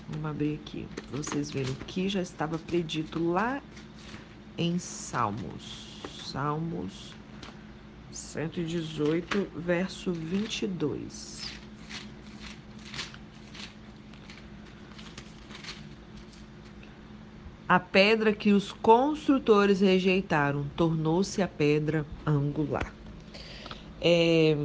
Vamos 0.07 0.25
abrir 0.25 0.59
aqui 0.63 0.87
para 1.09 1.17
vocês 1.17 1.49
verem 1.51 1.73
que 1.87 2.07
já 2.07 2.21
estava 2.21 2.57
predito 2.59 3.31
lá 3.31 3.61
em 4.57 4.77
Salmos. 4.77 5.99
Salmos 6.25 7.13
118, 8.11 9.47
verso 9.55 10.13
22. 10.13 11.59
A 17.69 17.79
pedra 17.79 18.33
que 18.33 18.51
os 18.51 18.71
construtores 18.71 19.79
rejeitaram 19.79 20.65
tornou-se 20.75 21.39
a 21.39 21.47
pedra 21.47 22.03
angular. 22.25 22.91
É, 24.01 24.57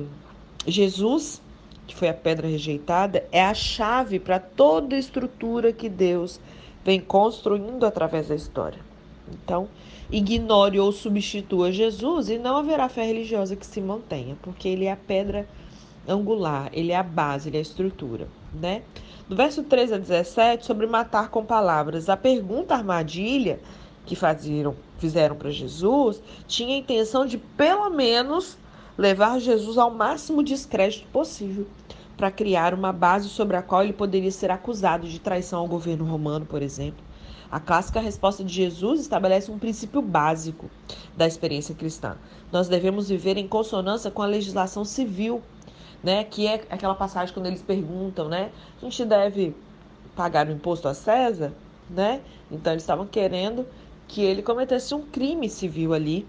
Jesus, 0.66 1.42
que 1.87 1.94
foi 1.94 2.08
a 2.08 2.14
pedra 2.14 2.49
rejeitada, 2.49 3.28
é 3.30 3.44
a 3.44 3.52
chave 3.52 4.18
para 4.18 4.38
toda 4.38 4.96
a 4.96 4.99
estrutura 4.99 5.70
que 5.70 5.87
Deus 5.87 6.40
vem 6.82 6.99
construindo 6.99 7.84
através 7.84 8.28
da 8.28 8.34
história. 8.34 8.80
Então, 9.28 9.68
ignore 10.11 10.80
ou 10.80 10.90
substitua 10.90 11.70
Jesus 11.70 12.30
e 12.30 12.38
não 12.38 12.56
haverá 12.56 12.88
fé 12.88 13.04
religiosa 13.04 13.54
que 13.54 13.66
se 13.66 13.82
mantenha, 13.82 14.34
porque 14.40 14.66
ele 14.66 14.87
é 14.87 14.92
a 14.92 14.96
pedra 14.96 15.46
angular, 16.08 16.70
ele 16.73 16.90
é 16.90 16.96
a 16.96 17.02
base, 17.02 17.50
ele 17.50 17.58
é 17.58 17.61
a 17.61 17.62
estrutura, 17.62 18.28
né? 18.50 18.80
Do 19.26 19.35
verso 19.35 19.62
13 19.62 19.95
a 19.95 19.99
17, 19.99 20.66
sobre 20.66 20.87
matar 20.87 21.31
com 21.31 21.45
palavras. 21.45 22.11
A 22.11 22.16
pergunta 22.16 22.75
armadilha 22.75 23.59
que 24.04 24.14
faziam, 24.14 24.76
fizeram 24.99 25.35
para 25.35 25.50
Jesus 25.50 26.23
tinha 26.47 26.75
a 26.75 26.78
intenção 26.78 27.25
de, 27.25 27.38
pelo 27.38 27.88
menos, 27.88 28.59
levar 28.99 29.40
Jesus 29.40 29.78
ao 29.78 29.90
máximo 29.90 30.43
descrédito 30.43 31.07
possível 31.09 31.66
para 32.19 32.31
criar 32.31 32.75
uma 32.75 32.93
base 32.93 33.31
sobre 33.31 33.57
a 33.57 33.62
qual 33.62 33.83
ele 33.83 33.95
poderia 33.95 34.31
ser 34.31 34.50
acusado 34.50 35.09
de 35.09 35.19
traição 35.19 35.61
ao 35.61 35.66
governo 35.66 36.04
romano, 36.04 36.45
por 36.45 36.61
exemplo. 36.61 37.02
A 37.50 37.59
clássica 37.59 38.00
resposta 38.00 38.45
de 38.45 38.52
Jesus 38.52 39.00
estabelece 39.00 39.50
um 39.50 39.59
princípio 39.59 40.02
básico 40.02 40.69
da 41.16 41.26
experiência 41.26 41.75
cristã. 41.75 42.16
Nós 42.52 42.69
devemos 42.69 43.09
viver 43.09 43.37
em 43.38 43.49
consonância 43.49 44.11
com 44.11 44.23
a 44.23 44.26
legislação 44.26 44.85
civil 44.85 45.40
né? 46.04 46.23
Que 46.23 46.46
é 46.46 46.62
aquela 46.70 46.94
passagem 46.94 47.32
quando 47.32 47.46
eles 47.46 47.62
perguntam, 47.62 48.28
né? 48.28 48.50
A 48.80 48.84
gente 48.84 49.04
deve 49.04 49.56
pagar 50.14 50.46
o 50.46 50.52
imposto 50.52 50.87
a 50.87 50.94
César, 50.94 51.52
né? 51.88 52.20
Então 52.52 52.73
eles 52.73 52.82
estavam 52.82 53.06
querendo 53.06 53.66
que 54.06 54.23
ele 54.23 54.42
cometesse 54.42 54.94
um 54.94 55.02
crime 55.02 55.49
civil 55.49 55.94
ali 55.94 56.26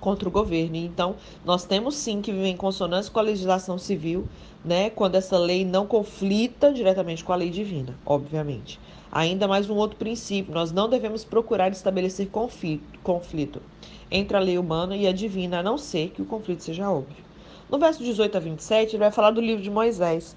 contra 0.00 0.28
o 0.28 0.32
governo. 0.32 0.76
Então, 0.76 1.16
nós 1.44 1.64
temos 1.64 1.94
sim 1.94 2.22
que 2.22 2.32
viver 2.32 2.48
em 2.48 2.56
consonância 2.56 3.12
com 3.12 3.18
a 3.18 3.22
legislação 3.22 3.78
civil, 3.78 4.26
né, 4.64 4.90
quando 4.90 5.14
essa 5.14 5.38
lei 5.38 5.64
não 5.64 5.86
conflita 5.86 6.72
diretamente 6.72 7.22
com 7.22 7.32
a 7.32 7.36
lei 7.36 7.50
divina, 7.50 7.94
obviamente. 8.04 8.80
Ainda 9.12 9.46
mais 9.46 9.70
um 9.70 9.76
outro 9.76 9.96
princípio, 9.96 10.52
nós 10.52 10.72
não 10.72 10.88
devemos 10.88 11.24
procurar 11.24 11.70
estabelecer 11.70 12.28
conflito, 12.28 12.98
conflito 13.02 13.62
entre 14.10 14.36
a 14.36 14.40
lei 14.40 14.58
humana 14.58 14.96
e 14.96 15.06
a 15.06 15.12
divina, 15.12 15.60
a 15.60 15.62
não 15.62 15.78
ser 15.78 16.10
que 16.10 16.22
o 16.22 16.26
conflito 16.26 16.62
seja 16.62 16.90
óbvio. 16.90 17.25
No 17.68 17.78
verso 17.78 18.02
18 18.02 18.36
a 18.36 18.40
27, 18.40 18.92
ele 18.92 18.98
vai 18.98 19.10
falar 19.10 19.32
do 19.32 19.40
livro 19.40 19.62
de 19.62 19.70
Moisés. 19.70 20.36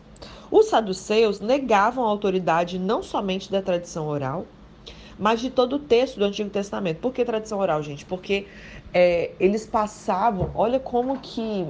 Os 0.52 0.66
saduceus 0.66 1.40
negavam 1.40 2.04
a 2.04 2.10
autoridade 2.10 2.80
não 2.80 3.04
somente 3.04 3.52
da 3.52 3.62
tradição 3.62 4.08
oral, 4.08 4.48
mas 5.18 5.40
de 5.40 5.52
todo 5.52 5.76
o 5.76 5.80
texto 5.80 6.18
do 6.18 6.26
Antigo 6.26 6.50
Testamento. 6.50 7.00
Por 7.00 7.14
que 7.14 7.24
tradição 7.24 7.60
oral, 7.60 7.84
gente? 7.84 8.04
Porque 8.04 8.48
é, 8.92 9.32
eles 9.40 9.68
passavam, 9.68 10.50
olha 10.56 10.80
como 10.80 11.20
que 11.20 11.68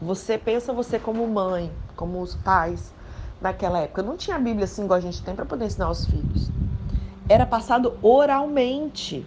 você 0.00 0.38
pensa 0.38 0.72
você 0.72 0.98
como 0.98 1.26
mãe, 1.26 1.72
como 1.96 2.22
os 2.22 2.36
pais 2.36 2.92
naquela 3.40 3.80
época. 3.80 4.02
Não 4.02 4.16
tinha 4.16 4.38
Bíblia 4.38 4.64
assim 4.64 4.84
igual 4.84 4.98
a 4.98 5.02
gente 5.02 5.22
tem 5.22 5.34
para 5.34 5.44
poder 5.44 5.64
ensinar 5.64 5.86
aos 5.86 6.06
filhos. 6.06 6.52
Era 7.28 7.44
passado 7.44 7.98
oralmente. 8.00 9.26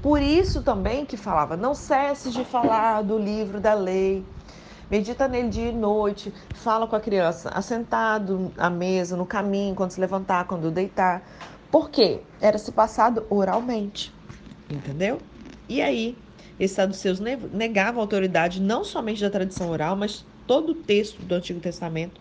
Por 0.00 0.22
isso 0.22 0.62
também 0.62 1.04
que 1.04 1.16
falava, 1.16 1.56
não 1.56 1.74
cesses 1.74 2.32
de 2.32 2.44
falar 2.44 3.02
do 3.02 3.18
livro 3.18 3.60
da 3.60 3.74
lei 3.74 4.24
Medita 4.88 5.26
nele 5.26 5.48
dia 5.48 5.70
e 5.70 5.72
noite, 5.72 6.32
fala 6.54 6.86
com 6.86 6.94
a 6.94 7.00
criança 7.00 7.48
assentado 7.48 8.52
à 8.56 8.70
mesa, 8.70 9.16
no 9.16 9.26
caminho, 9.26 9.74
quando 9.74 9.90
se 9.90 10.00
levantar, 10.00 10.46
quando 10.46 10.70
deitar. 10.70 11.22
Por 11.72 11.90
quê? 11.90 12.20
Era 12.40 12.56
se 12.56 12.70
passado 12.70 13.26
oralmente. 13.28 14.14
Entendeu? 14.70 15.18
E 15.68 15.82
aí, 15.82 16.16
esses 16.58 16.76
saduceus 16.76 17.18
negavam 17.18 18.00
a 18.00 18.04
autoridade 18.04 18.60
não 18.60 18.84
somente 18.84 19.20
da 19.20 19.30
tradição 19.30 19.70
oral, 19.70 19.96
mas 19.96 20.24
todo 20.46 20.70
o 20.70 20.74
texto 20.74 21.20
do 21.20 21.34
Antigo 21.34 21.58
Testamento. 21.58 22.20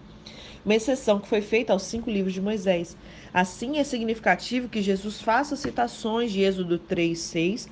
Uma 0.65 0.74
exceção 0.74 1.19
que 1.19 1.27
foi 1.27 1.41
feita 1.41 1.72
aos 1.72 1.84
cinco 1.84 2.10
livros 2.10 2.34
de 2.34 2.41
Moisés. 2.41 2.98
Assim, 3.31 3.77
é 3.77 3.84
significativo 3.84 4.67
que 4.67 4.81
Jesus 4.81 5.22
faça 5.22 5.55
citações 5.55 6.31
de 6.31 6.41
Êxodo 6.41 6.79
3, 6.79 7.19
6 7.19 7.69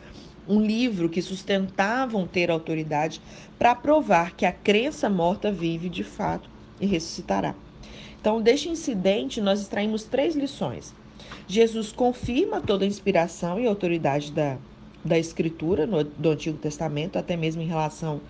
um 0.48 0.62
livro 0.62 1.10
que 1.10 1.22
sustentavam 1.22 2.28
ter 2.28 2.52
autoridade 2.52 3.22
para 3.58 3.76
provar 3.76 4.36
que 4.36 4.46
a 4.46 4.52
crença 4.52 5.10
morta 5.10 5.52
vive 5.52 5.90
de 5.90 6.04
fato 6.04 6.50
e 6.80 6.86
ressuscitará. 6.86 7.56
Então, 8.20 8.42
deste 8.42 8.70
incidente, 8.70 9.42
nós 9.42 9.62
extraímos 9.62 10.04
três 10.04 10.36
lições. 10.36 10.94
Jesus 11.48 11.92
confirma 11.92 12.62
toda 12.62 12.86
a 12.86 12.88
inspiração 12.88 13.60
e 13.60 13.68
autoridade 13.68 14.32
da, 14.32 14.58
da 15.04 15.20
Escritura 15.20 15.86
no, 15.86 16.04
do 16.04 16.30
Antigo 16.30 16.58
Testamento, 16.58 17.18
até 17.18 17.36
mesmo 17.36 17.62
em 17.62 17.68
relação 17.68 18.22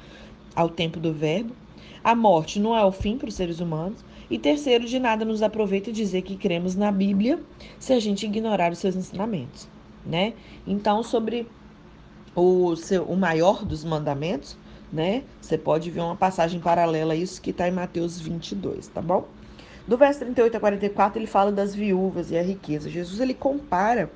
ao 0.56 0.70
tempo 0.70 1.00
do 1.00 1.14
Verbo. 1.14 1.56
A 2.04 2.16
morte 2.16 2.60
não 2.60 2.76
é 2.76 2.84
o 2.84 2.92
fim 2.92 3.18
para 3.18 3.30
os 3.30 3.36
seres 3.36 3.60
humanos. 3.60 4.04
E 4.30 4.40
terceiro, 4.40 4.86
de 4.86 5.00
nada 5.00 5.24
nos 5.24 5.44
aproveita 5.44 5.92
dizer 5.92 6.24
que 6.24 6.36
cremos 6.36 6.76
na 6.76 6.92
Bíblia 6.92 7.40
se 7.78 7.94
a 7.94 8.00
gente 8.00 8.26
ignorar 8.26 8.72
os 8.72 8.80
seus 8.80 8.96
ensinamentos, 8.96 9.68
né? 10.06 10.34
Então, 10.66 11.04
sobre 11.04 11.46
o, 12.36 12.76
seu, 12.76 13.04
o 13.04 13.16
maior 13.16 13.64
dos 13.64 13.84
mandamentos, 13.84 14.58
né? 14.92 15.24
Você 15.42 15.58
pode 15.58 15.90
ver 15.90 16.02
uma 16.02 16.16
passagem 16.16 16.60
paralela 16.60 17.14
a 17.14 17.16
isso 17.16 17.42
que 17.42 17.50
está 17.50 17.68
em 17.68 17.72
Mateus 17.72 18.20
22, 18.20 18.88
tá 18.88 19.02
bom? 19.02 19.28
Do 19.88 19.98
verso 19.98 20.20
38 20.20 20.56
a 20.56 20.60
44, 20.60 21.20
ele 21.20 21.28
fala 21.28 21.52
das 21.52 21.76
viúvas 21.76 22.32
e 22.32 22.38
a 22.38 22.42
riqueza. 22.42 22.90
Jesus 22.90 23.20
ele 23.20 23.34
compara 23.34 24.10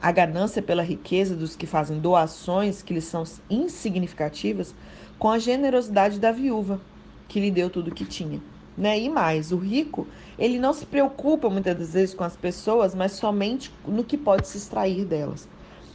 a 0.00 0.10
ganância 0.10 0.62
pela 0.62 0.82
riqueza 0.82 1.34
dos 1.34 1.56
que 1.56 1.66
fazem 1.66 1.98
doações 1.98 2.82
que 2.82 2.94
lhes 2.94 3.04
são 3.04 3.24
insignificativas 3.50 4.74
com 5.18 5.28
a 5.28 5.38
generosidade 5.38 6.18
da 6.18 6.32
viúva, 6.32 6.80
que 7.28 7.40
lhe 7.40 7.50
deu 7.50 7.70
tudo 7.70 7.88
o 7.88 7.94
que 7.94 8.04
tinha. 8.04 8.40
Né? 8.76 8.98
E 8.98 9.08
mais, 9.08 9.52
o 9.52 9.56
rico, 9.56 10.06
ele 10.38 10.58
não 10.58 10.72
se 10.72 10.84
preocupa 10.86 11.48
muitas 11.48 11.76
das 11.76 11.92
vezes 11.92 12.14
com 12.14 12.24
as 12.24 12.36
pessoas, 12.36 12.94
mas 12.94 13.12
somente 13.12 13.72
no 13.86 14.04
que 14.04 14.16
pode 14.16 14.48
se 14.48 14.58
extrair 14.58 15.04
delas. 15.04 15.48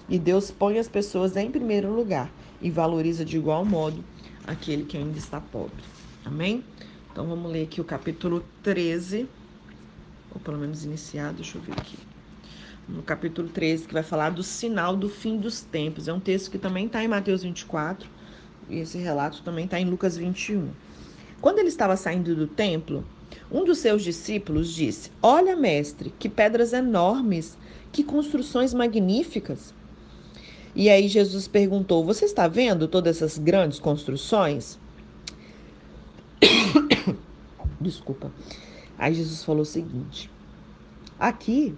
E 0.09 0.17
Deus 0.17 0.49
põe 0.49 0.79
as 0.79 0.87
pessoas 0.87 1.37
em 1.37 1.51
primeiro 1.51 1.93
lugar 1.93 2.31
e 2.59 2.71
valoriza 2.71 3.23
de 3.23 3.37
igual 3.37 3.63
modo 3.63 4.03
aquele 4.47 4.83
que 4.83 4.97
ainda 4.97 5.19
está 5.19 5.39
pobre. 5.39 5.83
Amém? 6.25 6.63
Então 7.11 7.27
vamos 7.27 7.51
ler 7.51 7.65
aqui 7.65 7.79
o 7.79 7.83
capítulo 7.83 8.43
13, 8.63 9.27
ou 10.33 10.41
pelo 10.41 10.57
menos 10.57 10.83
iniciado, 10.83 11.35
deixa 11.35 11.59
eu 11.59 11.61
ver 11.61 11.73
aqui. 11.73 11.97
No 12.87 13.03
capítulo 13.03 13.49
13, 13.49 13.87
que 13.87 13.93
vai 13.93 14.01
falar 14.01 14.31
do 14.31 14.41
sinal 14.41 14.95
do 14.95 15.07
fim 15.07 15.37
dos 15.37 15.61
tempos. 15.61 16.07
É 16.07 16.13
um 16.13 16.19
texto 16.19 16.49
que 16.49 16.57
também 16.57 16.87
está 16.87 17.03
em 17.03 17.07
Mateus 17.07 17.43
24, 17.43 18.09
e 18.67 18.79
esse 18.79 18.97
relato 18.97 19.43
também 19.43 19.65
está 19.65 19.79
em 19.79 19.87
Lucas 19.87 20.17
21. 20.17 20.69
Quando 21.39 21.59
ele 21.59 21.69
estava 21.69 21.95
saindo 21.95 22.35
do 22.35 22.47
templo, 22.47 23.05
um 23.51 23.63
dos 23.63 23.77
seus 23.77 24.03
discípulos 24.03 24.73
disse: 24.73 25.11
Olha, 25.21 25.55
mestre, 25.55 26.11
que 26.17 26.27
pedras 26.27 26.73
enormes, 26.73 27.55
que 27.91 28.03
construções 28.03 28.73
magníficas. 28.73 29.77
E 30.75 30.89
aí 30.89 31.07
Jesus 31.07 31.47
perguntou: 31.47 32.05
Você 32.05 32.25
está 32.25 32.47
vendo 32.47 32.87
todas 32.87 33.17
essas 33.17 33.37
grandes 33.37 33.79
construções? 33.79 34.77
Desculpa. 37.81 38.31
Aí 38.97 39.13
Jesus 39.13 39.43
falou 39.43 39.63
o 39.63 39.65
seguinte: 39.65 40.29
Aqui 41.19 41.75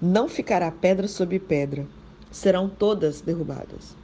não 0.00 0.28
ficará 0.28 0.70
pedra 0.70 1.06
sobre 1.06 1.38
pedra, 1.38 1.86
serão 2.30 2.68
todas 2.68 3.20
derrubadas. 3.20 3.96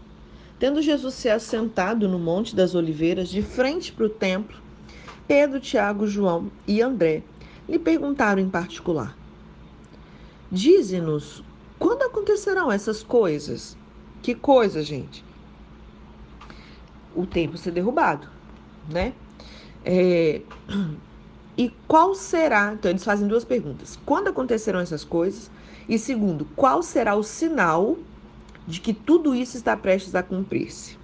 Tendo 0.58 0.80
Jesus 0.80 1.14
se 1.14 1.28
assentado 1.28 2.08
no 2.08 2.18
Monte 2.18 2.56
das 2.56 2.74
Oliveiras, 2.74 3.28
de 3.28 3.42
frente 3.42 3.92
para 3.92 4.06
o 4.06 4.10
templo, 4.10 4.56
Pedro, 5.28 5.60
Tiago, 5.60 6.06
João 6.06 6.50
e 6.66 6.80
André 6.80 7.22
lhe 7.68 7.78
perguntaram 7.78 8.40
em 8.40 8.48
particular: 8.48 9.16
Dize-nos, 10.50 11.42
quando 11.78 12.02
acontecerão 12.02 12.70
essas 12.70 13.02
coisas? 13.02 13.76
Que 14.26 14.34
coisa, 14.34 14.82
gente? 14.82 15.24
O 17.14 17.24
templo 17.24 17.56
ser 17.56 17.70
derrubado, 17.70 18.28
né? 18.90 19.12
É... 19.84 20.40
E 21.56 21.72
qual 21.86 22.12
será? 22.12 22.72
Então, 22.74 22.90
eles 22.90 23.04
fazem 23.04 23.28
duas 23.28 23.44
perguntas: 23.44 23.96
quando 24.04 24.26
acontecerão 24.26 24.80
essas 24.80 25.04
coisas? 25.04 25.48
E 25.88 25.96
segundo, 25.96 26.44
qual 26.56 26.82
será 26.82 27.14
o 27.14 27.22
sinal 27.22 27.96
de 28.66 28.80
que 28.80 28.92
tudo 28.92 29.32
isso 29.32 29.56
está 29.56 29.76
prestes 29.76 30.16
a 30.16 30.24
cumprir-se? 30.24 30.98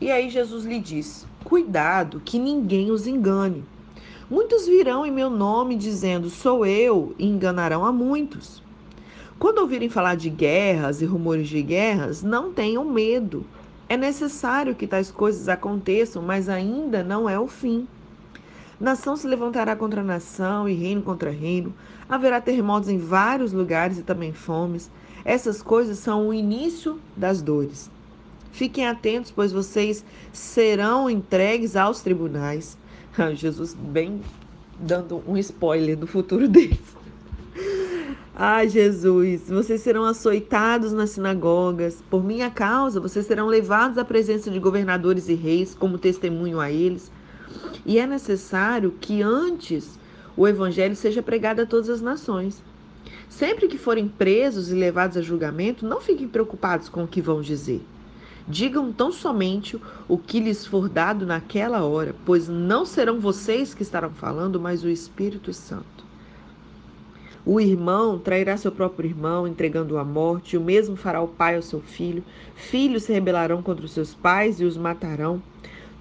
E 0.00 0.08
aí 0.08 0.30
Jesus 0.30 0.64
lhe 0.64 0.78
disse: 0.78 1.26
Cuidado, 1.42 2.22
que 2.24 2.38
ninguém 2.38 2.92
os 2.92 3.08
engane. 3.08 3.64
Muitos 4.30 4.66
virão 4.68 5.04
em 5.04 5.10
meu 5.10 5.30
nome 5.30 5.74
dizendo: 5.74 6.30
Sou 6.30 6.64
eu, 6.64 7.12
e 7.18 7.26
enganarão 7.26 7.84
a 7.84 7.90
muitos. 7.90 8.62
Quando 9.40 9.60
ouvirem 9.60 9.88
falar 9.88 10.16
de 10.16 10.28
guerras 10.28 11.00
e 11.00 11.06
rumores 11.06 11.48
de 11.48 11.62
guerras, 11.62 12.22
não 12.22 12.52
tenham 12.52 12.84
medo. 12.84 13.42
É 13.88 13.96
necessário 13.96 14.74
que 14.74 14.86
tais 14.86 15.10
coisas 15.10 15.48
aconteçam, 15.48 16.22
mas 16.22 16.46
ainda 16.46 17.02
não 17.02 17.26
é 17.26 17.40
o 17.40 17.48
fim. 17.48 17.88
Nação 18.78 19.16
se 19.16 19.26
levantará 19.26 19.74
contra 19.74 20.04
nação 20.04 20.68
e 20.68 20.74
reino 20.74 21.00
contra 21.00 21.30
reino. 21.30 21.72
Haverá 22.06 22.38
terremotos 22.38 22.90
em 22.90 22.98
vários 22.98 23.54
lugares 23.54 23.96
e 23.96 24.02
também 24.02 24.34
fomes. 24.34 24.90
Essas 25.24 25.62
coisas 25.62 25.98
são 25.98 26.28
o 26.28 26.34
início 26.34 27.00
das 27.16 27.40
dores. 27.40 27.90
Fiquem 28.52 28.86
atentos, 28.86 29.30
pois 29.30 29.52
vocês 29.52 30.04
serão 30.34 31.08
entregues 31.08 31.76
aos 31.76 32.02
tribunais. 32.02 32.76
Jesus, 33.32 33.72
bem 33.72 34.20
dando 34.78 35.22
um 35.26 35.38
spoiler 35.38 35.96
do 35.96 36.06
futuro 36.06 36.46
deles. 36.46 36.99
Ai, 38.42 38.70
Jesus, 38.70 39.50
vocês 39.50 39.82
serão 39.82 40.02
açoitados 40.02 40.94
nas 40.94 41.10
sinagogas. 41.10 42.02
Por 42.08 42.24
minha 42.24 42.50
causa, 42.50 42.98
vocês 42.98 43.26
serão 43.26 43.46
levados 43.46 43.98
à 43.98 44.04
presença 44.04 44.50
de 44.50 44.58
governadores 44.58 45.28
e 45.28 45.34
reis 45.34 45.74
como 45.74 45.98
testemunho 45.98 46.58
a 46.58 46.70
eles. 46.70 47.12
E 47.84 47.98
é 47.98 48.06
necessário 48.06 48.94
que 48.98 49.20
antes 49.20 49.98
o 50.34 50.48
evangelho 50.48 50.96
seja 50.96 51.22
pregado 51.22 51.60
a 51.60 51.66
todas 51.66 51.90
as 51.90 52.00
nações. 52.00 52.62
Sempre 53.28 53.68
que 53.68 53.76
forem 53.76 54.08
presos 54.08 54.72
e 54.72 54.74
levados 54.74 55.18
a 55.18 55.20
julgamento, 55.20 55.84
não 55.84 56.00
fiquem 56.00 56.26
preocupados 56.26 56.88
com 56.88 57.04
o 57.04 57.08
que 57.08 57.20
vão 57.20 57.42
dizer. 57.42 57.84
Digam 58.48 58.90
tão 58.90 59.12
somente 59.12 59.78
o 60.08 60.16
que 60.16 60.40
lhes 60.40 60.64
for 60.64 60.88
dado 60.88 61.26
naquela 61.26 61.84
hora, 61.84 62.16
pois 62.24 62.48
não 62.48 62.86
serão 62.86 63.20
vocês 63.20 63.74
que 63.74 63.82
estarão 63.82 64.08
falando, 64.08 64.58
mas 64.58 64.82
o 64.82 64.88
Espírito 64.88 65.52
Santo. 65.52 66.09
O 67.44 67.58
irmão 67.58 68.18
trairá 68.18 68.56
seu 68.56 68.70
próprio 68.70 69.08
irmão, 69.08 69.48
entregando-o 69.48 69.98
à 69.98 70.04
morte, 70.04 70.54
e 70.54 70.58
o 70.58 70.62
mesmo 70.62 70.94
fará 70.94 71.22
o 71.22 71.28
pai 71.28 71.56
ao 71.56 71.62
seu 71.62 71.80
filho. 71.80 72.22
Filhos 72.54 73.04
se 73.04 73.12
rebelarão 73.12 73.62
contra 73.62 73.84
os 73.84 73.92
seus 73.92 74.14
pais 74.14 74.60
e 74.60 74.64
os 74.64 74.76
matarão. 74.76 75.42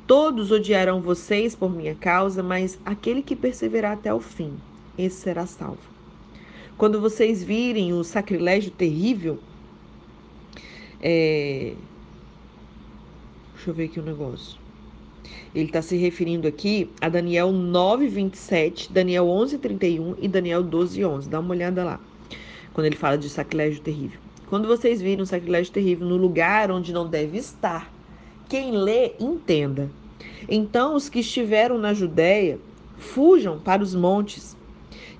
Todos 0.05 0.51
odiarão 0.51 1.01
vocês 1.01 1.55
por 1.55 1.71
minha 1.71 1.95
causa, 1.95 2.43
mas 2.43 2.77
aquele 2.83 3.21
que 3.21 3.35
perseverar 3.35 3.93
até 3.93 4.13
o 4.13 4.19
fim, 4.19 4.53
esse 4.97 5.21
será 5.21 5.45
salvo. 5.45 5.77
Quando 6.77 6.99
vocês 6.99 7.43
virem 7.43 7.93
o 7.93 8.03
sacrilégio 8.03 8.71
terrível, 8.71 9.39
é... 11.01 11.73
deixa 13.53 13.69
eu 13.69 13.73
ver 13.73 13.85
aqui 13.85 13.99
o 13.99 14.03
um 14.03 14.05
negócio. 14.05 14.58
Ele 15.53 15.65
está 15.65 15.81
se 15.81 15.97
referindo 15.97 16.47
aqui 16.47 16.89
a 17.01 17.09
Daniel 17.09 17.51
9, 17.51 18.07
27, 18.07 18.91
Daniel 18.91 19.27
11, 19.27 19.57
31 19.57 20.15
e 20.19 20.27
Daniel 20.27 20.63
12, 20.63 21.03
11. 21.03 21.29
Dá 21.29 21.39
uma 21.39 21.51
olhada 21.51 21.83
lá, 21.83 21.99
quando 22.73 22.85
ele 22.85 22.95
fala 22.95 23.17
de 23.17 23.29
sacrilégio 23.29 23.81
terrível. 23.81 24.19
Quando 24.47 24.67
vocês 24.67 25.01
virem 25.01 25.21
um 25.21 25.25
sacrilégio 25.25 25.71
terrível 25.71 26.07
no 26.07 26.17
lugar 26.17 26.71
onde 26.71 26.91
não 26.91 27.07
deve 27.07 27.37
estar, 27.37 27.91
quem 28.47 28.71
lê, 28.71 29.13
entenda. 29.19 29.89
Então 30.47 30.95
os 30.95 31.07
que 31.07 31.19
estiveram 31.19 31.77
na 31.77 31.93
Judéia, 31.93 32.59
fujam 32.97 33.59
para 33.59 33.81
os 33.81 33.95
montes. 33.95 34.57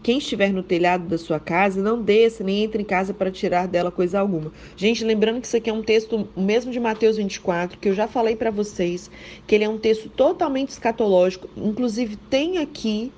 Quem 0.02 0.18
estiver 0.18 0.54
no 0.54 0.64
telhado 0.64 1.08
da 1.08 1.18
sua 1.18 1.40
casa, 1.40 1.82
não 1.82 2.02
desça 2.02 2.44
nem 2.44 2.64
entre 2.64 2.82
em 2.82 2.86
casa 2.86 3.14
para 3.14 3.30
tirar 3.30 3.68
dela 3.68 3.92
coisa 3.92 4.20
alguma. 4.20 4.52
Gente, 4.78 5.04
lembrando 5.04 5.42
que 5.42 5.48
isso 5.48 5.58
aqui 5.58 5.70
é 5.70 5.74
um 5.74 5.84
texto 5.84 6.28
mesmo 6.38 6.72
de 6.72 6.80
Mateus 6.80 7.18
24, 7.18 7.78
que 7.78 7.90
eu 7.90 7.94
já 7.94 8.08
falei 8.08 8.36
para 8.36 8.50
vocês, 8.50 9.12
que 9.46 9.56
ele 9.56 9.66
é 9.66 9.70
um 9.70 9.78
texto 9.78 10.10
totalmente 10.10 10.70
escatológico. 10.70 11.50
Inclusive, 11.58 12.16
tem 12.16 12.60
aqui 12.60 13.12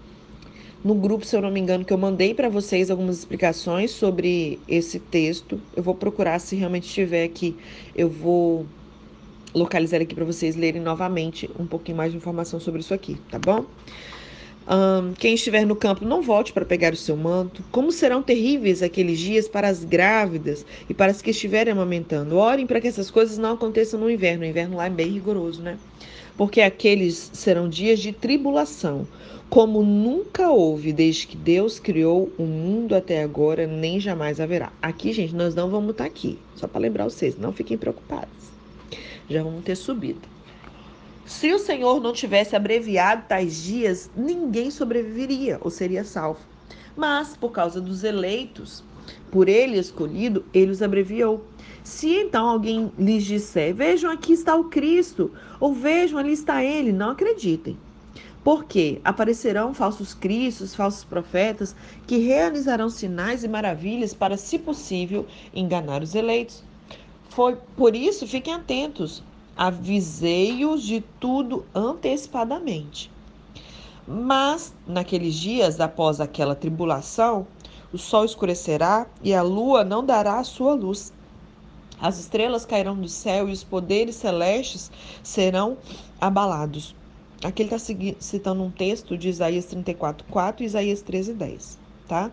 no 0.83 0.95
grupo, 0.95 1.23
se 1.23 1.35
eu 1.35 1.41
não 1.41 1.51
me 1.51 1.59
engano, 1.59 1.85
que 1.85 1.93
eu 1.93 1.97
mandei 1.97 2.33
para 2.33 2.49
vocês 2.49 2.89
algumas 2.89 3.19
explicações 3.19 3.91
sobre 3.91 4.59
esse 4.67 4.99
texto. 4.99 5.61
Eu 5.75 5.83
vou 5.83 5.93
procurar, 5.93 6.39
se 6.39 6.55
realmente 6.55 6.87
estiver 6.87 7.23
aqui, 7.23 7.55
eu 7.95 8.09
vou 8.09 8.65
localizar 9.53 10.01
aqui 10.01 10.15
para 10.15 10.25
vocês 10.25 10.55
lerem 10.55 10.81
novamente 10.81 11.49
um 11.59 11.67
pouquinho 11.67 11.97
mais 11.97 12.11
de 12.11 12.17
informação 12.17 12.59
sobre 12.59 12.81
isso 12.81 12.93
aqui, 12.93 13.17
tá 13.29 13.37
bom? 13.37 13.65
Um, 14.71 15.11
quem 15.13 15.33
estiver 15.33 15.65
no 15.65 15.75
campo, 15.75 16.05
não 16.05 16.21
volte 16.21 16.53
para 16.53 16.63
pegar 16.63 16.93
o 16.93 16.95
seu 16.95 17.17
manto. 17.17 17.61
Como 17.71 17.91
serão 17.91 18.23
terríveis 18.23 18.81
aqueles 18.81 19.19
dias 19.19 19.45
para 19.45 19.67
as 19.67 19.83
grávidas 19.83 20.65
e 20.89 20.93
para 20.93 21.11
as 21.11 21.21
que 21.21 21.31
estiverem 21.31 21.73
amamentando. 21.73 22.37
Orem 22.37 22.65
para 22.65 22.79
que 22.79 22.87
essas 22.87 23.11
coisas 23.11 23.37
não 23.37 23.53
aconteçam 23.53 23.99
no 23.99 24.09
inverno. 24.09 24.43
O 24.43 24.47
inverno 24.47 24.77
lá 24.77 24.85
é 24.85 24.89
bem 24.89 25.09
rigoroso, 25.09 25.61
né? 25.61 25.77
Porque 26.37 26.61
aqueles 26.61 27.29
serão 27.33 27.67
dias 27.67 27.99
de 27.99 28.13
tribulação, 28.13 29.05
como 29.49 29.83
nunca 29.83 30.49
houve 30.49 30.93
desde 30.93 31.27
que 31.27 31.35
Deus 31.35 31.77
criou 31.77 32.31
o 32.37 32.43
mundo 32.43 32.95
até 32.95 33.21
agora, 33.21 33.67
nem 33.67 33.99
jamais 33.99 34.39
haverá. 34.39 34.71
Aqui, 34.81 35.11
gente, 35.11 35.35
nós 35.35 35.53
não 35.53 35.69
vamos 35.69 35.91
estar 35.91 36.05
aqui. 36.05 36.39
Só 36.55 36.65
para 36.65 36.79
lembrar 36.79 37.03
vocês, 37.03 37.37
não 37.37 37.51
fiquem 37.51 37.77
preocupados 37.77 38.51
já 39.31 39.43
vamos 39.43 39.63
ter 39.63 39.75
subido. 39.75 40.21
Se 41.25 41.53
o 41.53 41.59
Senhor 41.59 42.01
não 42.01 42.13
tivesse 42.13 42.55
abreviado 42.55 43.25
tais 43.27 43.61
dias, 43.63 44.09
ninguém 44.15 44.71
sobreviveria 44.71 45.59
ou 45.61 45.69
seria 45.69 46.03
salvo. 46.03 46.39
Mas, 46.95 47.37
por 47.37 47.51
causa 47.51 47.79
dos 47.79 48.03
eleitos, 48.03 48.83
por 49.29 49.47
ele 49.47 49.77
escolhido, 49.77 50.43
ele 50.53 50.71
os 50.71 50.81
abreviou. 50.81 51.45
Se 51.83 52.09
então 52.09 52.47
alguém 52.47 52.91
lhes 52.97 53.23
disser, 53.23 53.73
vejam 53.73 54.11
aqui 54.11 54.33
está 54.33 54.55
o 54.55 54.65
Cristo, 54.65 55.31
ou 55.59 55.73
vejam 55.73 56.19
ali 56.19 56.31
está 56.31 56.63
ele, 56.63 56.91
não 56.91 57.11
acreditem. 57.11 57.77
Porque 58.43 58.99
aparecerão 59.03 59.73
falsos 59.73 60.13
cristos, 60.13 60.75
falsos 60.75 61.03
profetas, 61.03 61.75
que 62.07 62.17
realizarão 62.17 62.89
sinais 62.89 63.43
e 63.43 63.47
maravilhas 63.47 64.13
para, 64.13 64.37
se 64.37 64.57
possível, 64.57 65.27
enganar 65.53 66.01
os 66.01 66.15
eleitos. 66.15 66.63
Foi 67.29 67.55
por 67.77 67.95
isso, 67.95 68.27
fiquem 68.27 68.53
atentos. 68.53 69.23
Avisei-os 69.55 70.83
de 70.83 71.01
tudo 71.19 71.65
antecipadamente. 71.73 73.11
Mas 74.07 74.73
naqueles 74.87 75.35
dias 75.35 75.79
após 75.79 76.19
aquela 76.19 76.55
tribulação, 76.55 77.45
o 77.93 77.97
sol 77.97 78.25
escurecerá 78.25 79.05
e 79.23 79.33
a 79.33 79.41
lua 79.41 79.83
não 79.83 80.03
dará 80.03 80.39
a 80.39 80.43
sua 80.43 80.73
luz. 80.73 81.13
As 82.01 82.17
estrelas 82.19 82.65
cairão 82.65 82.95
do 82.95 83.07
céu 83.07 83.47
e 83.47 83.51
os 83.51 83.63
poderes 83.63 84.15
celestes 84.15 84.91
serão 85.21 85.77
abalados. 86.19 86.95
Aqui 87.43 87.63
ele 87.63 87.75
está 87.75 87.95
citando 88.19 88.63
um 88.63 88.71
texto 88.71 89.17
de 89.17 89.29
Isaías 89.29 89.65
34, 89.65 90.25
4 90.29 90.63
e 90.63 90.65
Isaías 90.65 91.01
13, 91.01 91.33
10, 91.33 91.79
tá? 92.07 92.31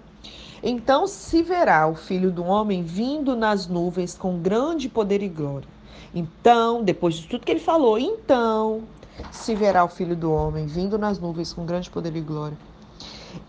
Então 0.62 1.07
se 1.07 1.42
verá 1.42 1.87
o 1.87 1.94
filho 1.94 2.31
do 2.31 2.44
homem 2.44 2.83
vindo 2.83 3.37
nas 3.37 3.66
nuvens 3.66 4.16
com 4.16 4.38
grande 4.38 4.88
poder 4.88 5.22
e 5.22 5.28
glória. 5.28 5.78
Então, 6.14 6.83
depois 6.83 7.16
de 7.16 7.27
tudo 7.27 7.44
que 7.44 7.53
ele 7.53 7.61
falou, 7.61 7.99
então 7.99 8.83
se 9.31 9.55
verá 9.55 9.85
o 9.85 9.88
filho 9.88 10.16
do 10.16 10.33
homem 10.33 10.66
vindo 10.66 10.97
nas 10.99 11.18
nuvens 11.18 11.53
com 11.53 11.66
grande 11.66 11.90
poder 11.90 12.14
e 12.16 12.21
glória. 12.21 12.57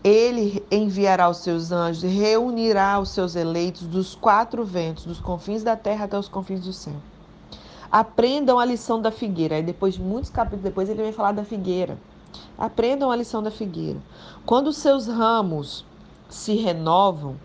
Ele 0.04 0.64
enviará 0.70 1.28
os 1.28 1.38
seus 1.38 1.72
anjos 1.72 2.04
e 2.04 2.08
reunirá 2.08 2.98
os 2.98 3.10
seus 3.10 3.34
eleitos 3.34 3.82
dos 3.82 4.14
quatro 4.14 4.64
ventos, 4.64 5.04
dos 5.04 5.20
confins 5.20 5.62
da 5.62 5.76
terra 5.76 6.04
até 6.04 6.18
os 6.18 6.28
confins 6.28 6.60
do 6.60 6.72
céu. 6.72 6.96
Aprendam 7.90 8.58
a 8.58 8.64
lição 8.64 9.00
da 9.00 9.10
figueira. 9.10 9.56
Aí 9.56 9.62
depois, 9.62 9.98
muitos 9.98 10.30
capítulos 10.30 10.62
depois, 10.62 10.88
ele 10.88 11.02
vai 11.02 11.12
falar 11.12 11.32
da 11.32 11.44
figueira. 11.44 11.98
Aprendam 12.56 13.10
a 13.10 13.16
lição 13.16 13.42
da 13.42 13.50
figueira. 13.50 13.98
Quando 14.46 14.68
os 14.68 14.76
seus 14.76 15.08
ramos 15.08 15.84
se 16.28 16.54
renovam 16.54 17.36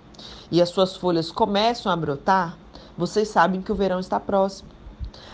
e 0.52 0.62
as 0.62 0.70
suas 0.70 0.96
folhas 0.96 1.32
começam 1.32 1.92
a 1.92 1.96
brotar, 1.96 2.58
vocês 2.98 3.28
sabem 3.28 3.62
que 3.62 3.72
o 3.72 3.76
verão 3.76 4.00
está 4.00 4.20
próximo. 4.20 4.75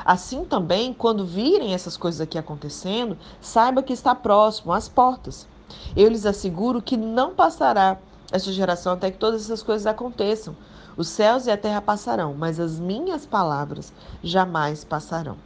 Assim 0.04 0.46
também, 0.46 0.94
quando 0.94 1.26
virem 1.26 1.74
essas 1.74 1.98
coisas 1.98 2.22
aqui 2.22 2.38
acontecendo, 2.38 3.18
saiba 3.40 3.84
que 3.84 3.94
está 3.94 4.16
próximo, 4.16 4.74
às 4.74 4.88
portas. 4.88 5.48
Eu 5.96 6.10
lhes 6.10 6.26
asseguro 6.26 6.82
que 6.82 6.98
não 6.98 7.34
passará 7.34 7.98
esta 8.32 8.52
geração 8.52 8.94
até 8.94 9.12
que 9.12 9.18
todas 9.18 9.44
essas 9.44 9.62
coisas 9.62 9.86
aconteçam. 9.86 10.56
Os 10.98 11.08
céus 11.08 11.46
e 11.46 11.52
a 11.52 11.58
terra 11.58 11.82
passarão, 11.82 12.34
mas 12.34 12.60
as 12.60 12.80
minhas 12.80 13.26
palavras 13.26 13.94
jamais 14.24 14.84
passarão. 14.84 15.38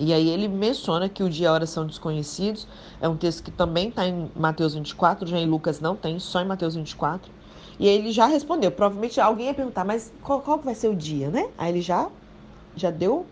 E 0.00 0.12
aí 0.12 0.28
ele 0.30 0.48
menciona 0.48 1.08
que 1.08 1.22
o 1.22 1.28
dia 1.28 1.44
e 1.44 1.48
a 1.48 1.52
hora 1.52 1.66
são 1.66 1.86
desconhecidos. 1.86 2.66
É 3.00 3.08
um 3.08 3.16
texto 3.16 3.42
que 3.42 3.50
também 3.50 3.88
está 3.88 4.06
em 4.06 4.30
Mateus 4.34 4.74
24, 4.74 5.26
já 5.26 5.38
em 5.38 5.46
Lucas 5.46 5.80
não 5.80 5.94
tem, 5.94 6.18
só 6.18 6.40
em 6.40 6.46
Mateus 6.46 6.74
24. 6.74 7.30
E 7.78 7.88
aí 7.88 7.94
ele 7.96 8.12
já 8.12 8.26
respondeu. 8.26 8.70
Provavelmente 8.70 9.20
alguém 9.20 9.46
ia 9.46 9.54
perguntar, 9.54 9.84
mas 9.84 10.12
qual, 10.22 10.40
qual 10.40 10.58
vai 10.58 10.74
ser 10.74 10.88
o 10.88 10.96
dia, 10.96 11.30
né? 11.30 11.48
Aí 11.58 11.70
ele 11.70 11.82
já, 11.82 12.08
já 12.76 12.90
deu 12.90 13.26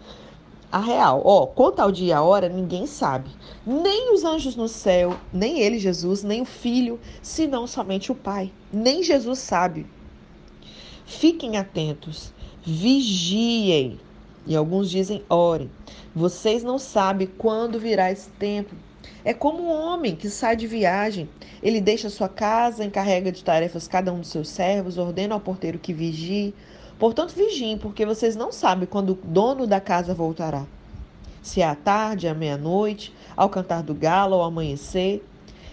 a 0.70 0.79
real. 0.79 1.22
Ó, 1.24 1.46
quanto 1.46 1.81
ao 1.81 1.90
dia 1.90 2.09
e 2.09 2.12
a 2.12 2.22
hora, 2.22 2.48
ninguém 2.48 2.87
sabe. 2.87 3.31
Nem 3.66 4.14
os 4.14 4.24
anjos 4.24 4.57
no 4.57 4.68
céu, 4.68 5.16
nem 5.33 5.61
ele, 5.61 5.79
Jesus, 5.79 6.22
nem 6.22 6.42
o 6.42 6.44
Filho, 6.46 7.00
senão 7.22 7.66
somente 7.66 8.12
o 8.12 8.14
Pai. 8.14 8.53
Nem 8.72 9.03
Jesus 9.03 9.38
sabe. 9.40 9.87
Fiquem 11.05 11.57
atentos, 11.57 12.33
vigiem. 12.64 13.98
E 14.46 14.57
alguns 14.57 14.90
dizem, 14.90 15.22
orem. 15.29 15.70
Vocês 16.14 16.62
não 16.62 16.79
sabem 16.79 17.26
quando 17.26 17.79
virá 17.79 18.11
esse 18.11 18.31
tempo. 18.31 18.74
É 19.24 19.35
como 19.35 19.62
um 19.62 19.70
homem 19.70 20.16
que 20.16 20.31
sai 20.31 20.57
de 20.57 20.66
viagem. 20.66 21.29
Ele 21.62 21.81
deixa 21.81 22.09
sua 22.09 22.29
casa, 22.29 22.85
encarrega 22.85 23.31
de 23.31 23.44
tarefas 23.44 23.87
cada 23.87 24.12
um 24.12 24.20
dos 24.20 24.31
seus 24.31 24.48
servos, 24.48 24.96
ordena 24.96 25.35
ao 25.35 25.40
porteiro 25.40 25.79
que 25.79 25.92
vigie. 25.92 26.55
Portanto, 27.00 27.34
vigiem, 27.34 27.78
porque 27.78 28.04
vocês 28.04 28.36
não 28.36 28.52
sabem 28.52 28.86
quando 28.86 29.12
o 29.12 29.18
dono 29.24 29.66
da 29.66 29.80
casa 29.80 30.12
voltará. 30.12 30.66
Se 31.42 31.62
é 31.62 31.66
à 31.66 31.74
tarde, 31.74 32.28
à 32.28 32.34
meia-noite, 32.34 33.14
ao 33.34 33.48
cantar 33.48 33.82
do 33.82 33.94
galo, 33.94 34.34
ao 34.34 34.42
amanhecer. 34.42 35.26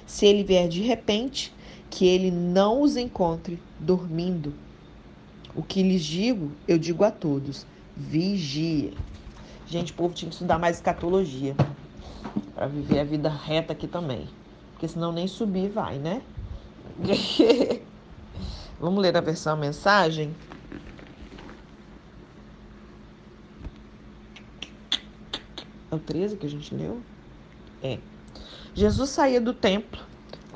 Se 0.05 0.25
ele 0.25 0.41
vier 0.41 0.69
de 0.69 0.81
repente, 0.81 1.53
que 1.89 2.07
ele 2.07 2.31
não 2.31 2.81
os 2.81 2.95
encontre 2.95 3.61
dormindo. 3.77 4.53
O 5.53 5.61
que 5.61 5.83
lhes 5.83 6.05
digo, 6.05 6.53
eu 6.65 6.77
digo 6.77 7.03
a 7.03 7.11
todos: 7.11 7.67
vigie. 7.93 8.93
Gente, 9.67 9.91
o 9.91 9.95
povo 9.95 10.13
tinha 10.13 10.29
que 10.29 10.35
estudar 10.35 10.57
mais 10.57 10.77
escatologia 10.77 11.57
para 12.55 12.67
viver 12.67 12.99
a 12.99 13.03
vida 13.03 13.27
reta 13.27 13.73
aqui 13.73 13.85
também. 13.85 14.29
Porque 14.71 14.87
senão 14.87 15.11
nem 15.11 15.27
subir 15.27 15.67
vai, 15.67 15.97
né? 15.97 16.21
Vamos 18.79 19.01
ler 19.01 19.17
a 19.17 19.21
versão 19.21 19.57
mensagem? 19.57 20.33
É 25.91 25.95
o 25.95 25.99
13 25.99 26.37
que 26.37 26.45
a 26.45 26.49
gente 26.49 26.73
leu? 26.73 27.01
É. 27.81 27.99
Jesus 28.73 29.09
saía 29.09 29.39
do 29.39 29.53
templo 29.53 30.01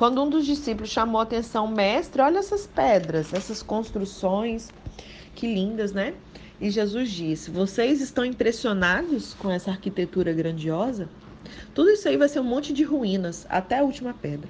quando 0.01 0.23
um 0.23 0.27
dos 0.27 0.47
discípulos 0.47 0.89
chamou 0.89 1.19
a 1.19 1.23
atenção, 1.23 1.67
mestre, 1.67 2.23
olha 2.23 2.39
essas 2.39 2.65
pedras, 2.65 3.33
essas 3.35 3.61
construções, 3.61 4.69
que 5.35 5.45
lindas, 5.45 5.91
né? 5.91 6.15
E 6.59 6.71
Jesus 6.71 7.11
disse: 7.11 7.51
Vocês 7.51 8.01
estão 8.01 8.25
impressionados 8.25 9.35
com 9.35 9.51
essa 9.51 9.69
arquitetura 9.69 10.33
grandiosa? 10.33 11.07
Tudo 11.75 11.91
isso 11.91 12.07
aí 12.07 12.17
vai 12.17 12.27
ser 12.27 12.39
um 12.39 12.43
monte 12.43 12.73
de 12.73 12.83
ruínas, 12.83 13.45
até 13.47 13.77
a 13.77 13.83
última 13.83 14.11
pedra. 14.11 14.49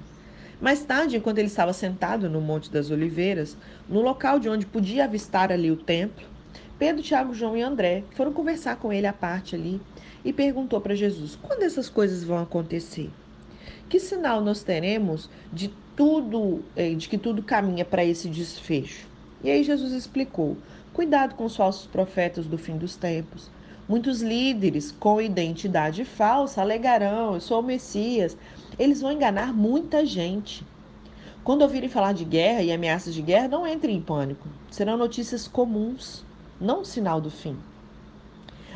Mais 0.58 0.84
tarde, 0.84 1.18
enquanto 1.18 1.36
ele 1.36 1.48
estava 1.48 1.74
sentado 1.74 2.30
no 2.30 2.40
Monte 2.40 2.70
das 2.70 2.90
Oliveiras, 2.90 3.54
no 3.86 4.00
local 4.00 4.38
de 4.38 4.48
onde 4.48 4.64
podia 4.64 5.04
avistar 5.04 5.52
ali 5.52 5.70
o 5.70 5.76
templo, 5.76 6.24
Pedro, 6.82 7.00
Tiago, 7.00 7.32
João 7.32 7.56
e 7.56 7.62
André 7.62 8.02
foram 8.10 8.32
conversar 8.32 8.74
com 8.74 8.92
ele 8.92 9.06
à 9.06 9.12
parte 9.12 9.54
ali 9.54 9.80
e 10.24 10.32
perguntou 10.32 10.80
para 10.80 10.96
Jesus: 10.96 11.38
quando 11.40 11.62
essas 11.62 11.88
coisas 11.88 12.24
vão 12.24 12.38
acontecer? 12.38 13.08
Que 13.88 14.00
sinal 14.00 14.40
nós 14.40 14.64
teremos 14.64 15.30
de 15.52 15.72
tudo, 15.94 16.64
eh, 16.74 16.94
de 16.94 17.08
que 17.08 17.16
tudo 17.16 17.40
caminha 17.40 17.84
para 17.84 18.04
esse 18.04 18.28
desfecho? 18.28 19.06
E 19.44 19.48
aí 19.48 19.62
Jesus 19.62 19.92
explicou: 19.92 20.56
Cuidado 20.92 21.36
com 21.36 21.44
os 21.44 21.54
falsos 21.54 21.86
profetas 21.86 22.46
do 22.46 22.58
fim 22.58 22.76
dos 22.76 22.96
tempos. 22.96 23.48
Muitos 23.88 24.20
líderes 24.20 24.90
com 24.90 25.22
identidade 25.22 26.04
falsa 26.04 26.62
alegarão: 26.62 27.34
Eu 27.34 27.40
sou 27.40 27.60
o 27.60 27.64
Messias. 27.64 28.36
Eles 28.76 29.00
vão 29.00 29.12
enganar 29.12 29.54
muita 29.54 30.04
gente. 30.04 30.66
Quando 31.44 31.62
ouvirem 31.62 31.88
falar 31.88 32.12
de 32.12 32.24
guerra 32.24 32.64
e 32.64 32.72
ameaças 32.72 33.14
de 33.14 33.22
guerra, 33.22 33.46
não 33.46 33.68
entrem 33.68 33.98
em 33.98 34.02
pânico. 34.02 34.48
Serão 34.68 34.96
notícias 34.96 35.46
comuns, 35.46 36.24
não 36.62 36.82
um 36.82 36.84
sinal 36.84 37.20
do 37.20 37.30
fim. 37.30 37.56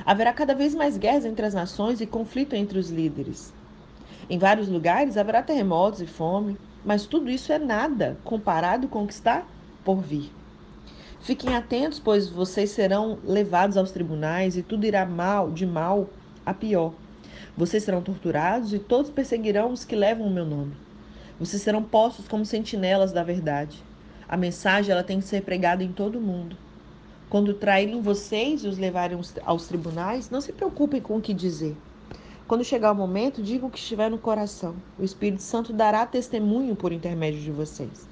Haverá 0.05 0.33
cada 0.33 0.55
vez 0.55 0.75
mais 0.75 0.99
guerras 0.99 1.25
entre 1.25 1.47
as 1.47 1.55
nações 1.55 2.01
e 2.01 2.07
conflito 2.07 2.55
entre 2.55 2.79
os 2.79 2.91
líderes. 2.91 3.55
Em 4.29 4.39
vários 4.39 4.69
lugares 4.69 5.17
haverá 5.17 5.43
terremotos 5.43 6.01
e 6.01 6.07
fome, 6.07 6.59
mas 6.85 7.07
tudo 7.07 7.31
isso 7.31 7.53
é 7.53 7.59
nada 7.59 8.19
comparado 8.25 8.89
com 8.89 9.05
o 9.05 9.07
que 9.07 9.13
está 9.13 9.45
por 9.85 10.01
vir. 10.01 10.33
Fiquem 11.21 11.55
atentos, 11.55 11.99
pois 11.99 12.29
vocês 12.29 12.71
serão 12.71 13.19
levados 13.25 13.77
aos 13.77 13.91
tribunais 13.91 14.57
e 14.57 14.63
tudo 14.63 14.85
irá 14.85 15.07
mal, 15.07 15.51
de 15.51 15.65
mal 15.65 16.09
a 16.45 16.53
pior. 16.53 16.93
Vocês 17.57 17.83
serão 17.83 18.03
torturados 18.03 18.73
e 18.73 18.79
todos 18.79 19.11
perseguirão 19.11 19.73
os 19.73 19.85
que 19.85 19.97
levam 19.97 20.27
o 20.27 20.31
meu 20.31 20.45
nome. 20.45 20.75
Vocês 21.39 21.63
serão 21.63 21.83
postos 21.83 22.29
como 22.29 22.45
sentinelas 22.45 23.13
da 23.13 23.23
verdade. 23.23 23.83
A 24.29 24.37
mensagem 24.37 24.93
ela 24.93 25.05
tem 25.05 25.21
que 25.21 25.27
ser 25.27 25.43
pregada 25.43 25.83
em 25.83 25.93
todo 25.93 26.19
o 26.19 26.23
mundo. 26.23 26.57
Quando 27.29 27.55
traírem 27.55 28.01
vocês 28.01 28.63
e 28.63 28.69
os 28.69 28.79
levarem 28.79 29.19
aos 29.45 29.67
tribunais, 29.67 30.31
não 30.31 30.41
se 30.41 30.53
preocupem 30.53 31.01
com 31.01 31.17
o 31.17 31.21
que 31.21 31.35
dizer. 31.35 31.77
Quando 32.47 32.63
chegar 32.63 32.93
o 32.93 32.95
momento, 32.95 33.43
digam 33.43 33.69
o 33.69 33.71
que 33.71 33.79
estiver 33.79 34.09
no 34.09 34.19
coração. 34.19 34.77
O 34.97 35.03
Espírito 35.03 35.43
Santo 35.43 35.73
dará 35.73 36.07
testemunho 36.07 36.77
por 36.77 36.93
intermédio 36.93 37.41
de 37.41 37.51
vocês. 37.51 38.09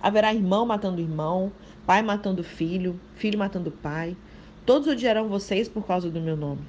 Haverá 0.00 0.32
irmão 0.32 0.64
matando 0.64 1.00
irmão, 1.00 1.50
pai 1.84 2.02
matando 2.02 2.44
filho, 2.44 3.00
filho 3.16 3.36
matando 3.38 3.72
pai. 3.72 4.16
Todos 4.64 4.86
odiarão 4.86 5.28
vocês 5.28 5.68
por 5.68 5.84
causa 5.84 6.08
do 6.08 6.20
meu 6.20 6.36
nome. 6.36 6.62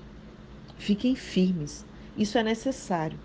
Fiquem 0.77 1.15
firmes, 1.15 1.85
isso 2.17 2.39
é 2.39 2.43
necessário. 2.43 3.19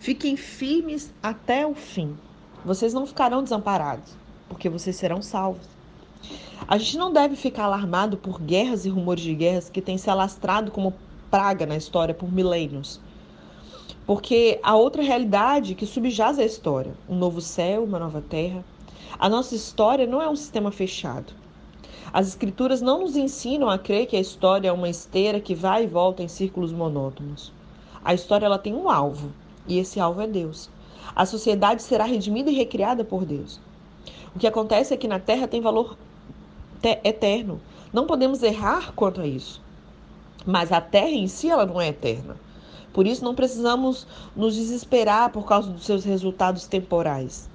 Fiquem 0.00 0.36
firmes 0.36 1.12
até 1.22 1.64
o 1.64 1.74
fim. 1.74 2.16
Vocês 2.64 2.92
não 2.92 3.06
ficarão 3.06 3.44
desamparados, 3.44 4.16
porque 4.48 4.68
vocês 4.68 4.96
serão 4.96 5.22
salvos. 5.22 5.75
A 6.68 6.78
gente 6.78 6.98
não 6.98 7.12
deve 7.12 7.36
ficar 7.36 7.64
alarmado 7.64 8.16
por 8.16 8.40
guerras 8.40 8.84
e 8.84 8.88
rumores 8.88 9.22
de 9.22 9.34
guerras 9.34 9.68
que 9.68 9.80
têm 9.80 9.98
se 9.98 10.10
alastrado 10.10 10.70
como 10.70 10.94
praga 11.30 11.66
na 11.66 11.76
história 11.76 12.14
por 12.14 12.32
milênios. 12.32 13.00
Porque 14.06 14.58
há 14.62 14.74
outra 14.74 15.02
realidade 15.02 15.74
que 15.74 15.86
subjaz 15.86 16.38
a 16.38 16.44
história: 16.44 16.94
um 17.08 17.16
novo 17.16 17.40
céu, 17.40 17.84
uma 17.84 17.98
nova 17.98 18.20
terra 18.20 18.64
a 19.18 19.30
nossa 19.30 19.54
história 19.54 20.06
não 20.06 20.20
é 20.20 20.28
um 20.28 20.36
sistema 20.36 20.70
fechado. 20.70 21.32
As 22.12 22.28
escrituras 22.28 22.82
não 22.82 23.00
nos 23.00 23.16
ensinam 23.16 23.68
a 23.70 23.78
crer 23.78 24.06
que 24.06 24.16
a 24.16 24.20
história 24.20 24.68
é 24.68 24.72
uma 24.72 24.90
esteira 24.90 25.40
que 25.40 25.54
vai 25.54 25.84
e 25.84 25.86
volta 25.86 26.22
em 26.22 26.28
círculos 26.28 26.70
monótonos. 26.70 27.50
A 28.04 28.12
história 28.12 28.44
ela 28.44 28.58
tem 28.58 28.74
um 28.74 28.90
alvo, 28.90 29.32
e 29.66 29.78
esse 29.78 29.98
alvo 29.98 30.20
é 30.20 30.26
Deus. 30.26 30.68
A 31.14 31.24
sociedade 31.24 31.82
será 31.82 32.04
redimida 32.04 32.50
e 32.50 32.54
recriada 32.54 33.04
por 33.04 33.24
Deus. 33.24 33.58
O 34.34 34.38
que 34.38 34.46
acontece 34.46 34.92
é 34.92 34.98
que 34.98 35.08
na 35.08 35.18
Terra 35.18 35.48
tem 35.48 35.62
valor 35.62 35.96
eterno. 37.04 37.60
Não 37.92 38.06
podemos 38.06 38.42
errar 38.42 38.92
quanto 38.94 39.20
a 39.20 39.26
isso. 39.26 39.62
Mas 40.44 40.70
a 40.70 40.80
Terra 40.80 41.10
em 41.10 41.26
si 41.26 41.50
ela 41.50 41.66
não 41.66 41.80
é 41.80 41.88
eterna. 41.88 42.36
Por 42.92 43.06
isso 43.06 43.24
não 43.24 43.34
precisamos 43.34 44.06
nos 44.34 44.54
desesperar 44.54 45.30
por 45.30 45.44
causa 45.46 45.70
dos 45.70 45.84
seus 45.84 46.04
resultados 46.04 46.66
temporais. 46.66 47.48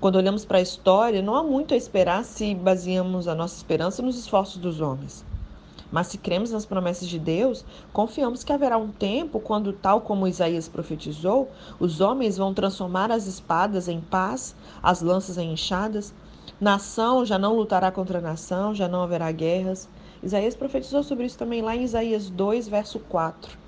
Quando 0.00 0.16
olhamos 0.16 0.46
para 0.46 0.56
a 0.56 0.62
história, 0.62 1.20
não 1.20 1.34
há 1.34 1.42
muito 1.42 1.74
a 1.74 1.76
esperar 1.76 2.24
se 2.24 2.54
baseamos 2.54 3.28
a 3.28 3.34
nossa 3.34 3.56
esperança 3.56 4.00
nos 4.00 4.18
esforços 4.18 4.56
dos 4.56 4.80
homens. 4.80 5.22
Mas 5.92 6.06
se 6.06 6.16
cremos 6.18 6.50
nas 6.52 6.64
promessas 6.64 7.08
de 7.08 7.18
Deus, 7.18 7.64
confiamos 7.92 8.44
que 8.44 8.52
haverá 8.52 8.78
um 8.78 8.88
tempo 8.88 9.40
quando, 9.40 9.72
tal 9.72 10.00
como 10.00 10.26
Isaías 10.26 10.68
profetizou, 10.68 11.50
os 11.78 12.00
homens 12.00 12.38
vão 12.38 12.54
transformar 12.54 13.10
as 13.10 13.26
espadas 13.26 13.88
em 13.88 14.00
paz, 14.00 14.54
as 14.82 15.02
lanças 15.02 15.36
em 15.36 15.52
enxadas. 15.52 16.14
Nação 16.60 17.24
já 17.24 17.38
não 17.38 17.56
lutará 17.56 17.90
contra 17.90 18.20
nação, 18.20 18.74
já 18.74 18.86
não 18.86 19.02
haverá 19.02 19.32
guerras. 19.32 19.88
Isaías 20.22 20.54
profetizou 20.54 21.02
sobre 21.02 21.24
isso 21.24 21.38
também 21.38 21.62
lá 21.62 21.74
em 21.74 21.84
Isaías 21.84 22.28
2, 22.28 22.68
verso 22.68 22.98
4. 22.98 23.58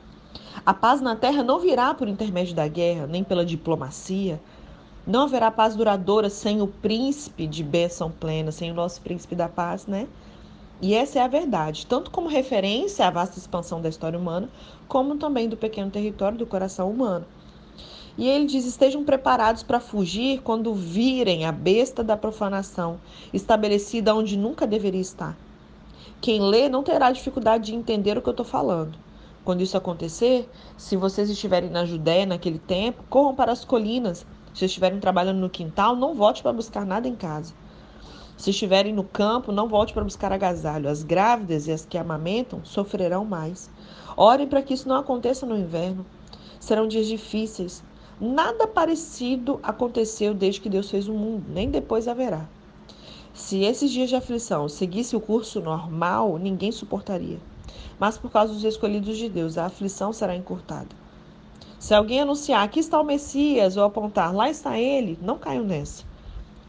A 0.66 0.74
paz 0.74 1.00
na 1.00 1.16
terra 1.16 1.42
não 1.42 1.58
virá 1.58 1.94
por 1.94 2.06
intermédio 2.06 2.54
da 2.54 2.68
guerra, 2.68 3.06
nem 3.06 3.24
pela 3.24 3.46
diplomacia, 3.46 4.38
não 5.06 5.22
haverá 5.22 5.50
paz 5.50 5.74
duradoura 5.74 6.28
sem 6.28 6.60
o 6.60 6.68
príncipe 6.68 7.46
de 7.46 7.64
bênção 7.64 8.10
plena, 8.10 8.52
sem 8.52 8.70
o 8.70 8.74
nosso 8.74 9.00
príncipe 9.00 9.34
da 9.34 9.48
paz, 9.48 9.86
né? 9.86 10.06
E 10.80 10.94
essa 10.94 11.18
é 11.18 11.22
a 11.22 11.28
verdade, 11.28 11.86
tanto 11.86 12.10
como 12.10 12.28
referência 12.28 13.06
à 13.06 13.10
vasta 13.10 13.38
expansão 13.38 13.80
da 13.80 13.88
história 13.88 14.18
humana, 14.18 14.50
como 14.86 15.16
também 15.16 15.48
do 15.48 15.56
pequeno 15.56 15.90
território 15.90 16.36
do 16.36 16.46
coração 16.46 16.90
humano. 16.90 17.24
E 18.16 18.28
ele 18.28 18.46
diz: 18.46 18.66
estejam 18.66 19.04
preparados 19.04 19.62
para 19.62 19.80
fugir 19.80 20.42
quando 20.42 20.74
virem 20.74 21.46
a 21.46 21.52
besta 21.52 22.04
da 22.04 22.16
profanação 22.16 23.00
estabelecida 23.32 24.14
onde 24.14 24.36
nunca 24.36 24.66
deveria 24.66 25.00
estar. 25.00 25.36
Quem 26.20 26.40
lê 26.40 26.68
não 26.68 26.82
terá 26.82 27.10
dificuldade 27.10 27.66
de 27.66 27.74
entender 27.74 28.16
o 28.16 28.22
que 28.22 28.28
eu 28.28 28.32
estou 28.32 28.46
falando. 28.46 28.96
Quando 29.44 29.60
isso 29.60 29.76
acontecer, 29.76 30.48
se 30.76 30.96
vocês 30.96 31.28
estiverem 31.28 31.68
na 31.68 31.84
Judéia 31.84 32.24
naquele 32.24 32.60
tempo, 32.60 33.02
corram 33.10 33.34
para 33.34 33.50
as 33.50 33.64
colinas. 33.64 34.24
Se 34.54 34.66
estiverem 34.66 35.00
trabalhando 35.00 35.40
no 35.40 35.50
quintal, 35.50 35.96
não 35.96 36.14
volte 36.14 36.42
para 36.42 36.52
buscar 36.52 36.86
nada 36.86 37.08
em 37.08 37.16
casa. 37.16 37.52
Se 38.36 38.50
estiverem 38.50 38.92
no 38.92 39.02
campo, 39.02 39.50
não 39.50 39.68
volte 39.68 39.92
para 39.92 40.04
buscar 40.04 40.32
agasalho. 40.32 40.88
As 40.88 41.02
grávidas 41.02 41.66
e 41.66 41.72
as 41.72 41.84
que 41.84 41.98
amamentam 41.98 42.64
sofrerão 42.64 43.24
mais. 43.24 43.70
Orem 44.16 44.46
para 44.46 44.62
que 44.62 44.74
isso 44.74 44.88
não 44.88 44.96
aconteça 44.96 45.44
no 45.46 45.58
inverno. 45.58 46.06
Serão 46.60 46.86
dias 46.86 47.06
difíceis. 47.06 47.82
Nada 48.24 48.68
parecido 48.68 49.58
aconteceu 49.64 50.32
desde 50.32 50.60
que 50.60 50.68
Deus 50.68 50.88
fez 50.88 51.08
o 51.08 51.12
mundo, 51.12 51.44
nem 51.48 51.68
depois 51.68 52.06
haverá. 52.06 52.48
Se 53.34 53.64
esses 53.64 53.90
dias 53.90 54.08
de 54.10 54.14
aflição 54.14 54.68
seguissem 54.68 55.18
o 55.18 55.20
curso 55.20 55.60
normal, 55.60 56.38
ninguém 56.38 56.70
suportaria. 56.70 57.40
Mas 57.98 58.16
por 58.16 58.30
causa 58.30 58.52
dos 58.52 58.62
escolhidos 58.62 59.18
de 59.18 59.28
Deus, 59.28 59.58
a 59.58 59.66
aflição 59.66 60.12
será 60.12 60.36
encurtada. 60.36 60.86
Se 61.80 61.94
alguém 61.94 62.20
anunciar 62.20 62.62
aqui 62.62 62.78
está 62.78 63.00
o 63.00 63.04
Messias 63.04 63.76
ou 63.76 63.82
apontar 63.82 64.32
lá 64.32 64.48
está 64.48 64.78
ele, 64.78 65.18
não 65.20 65.36
caiam 65.36 65.64
nessa. 65.64 66.04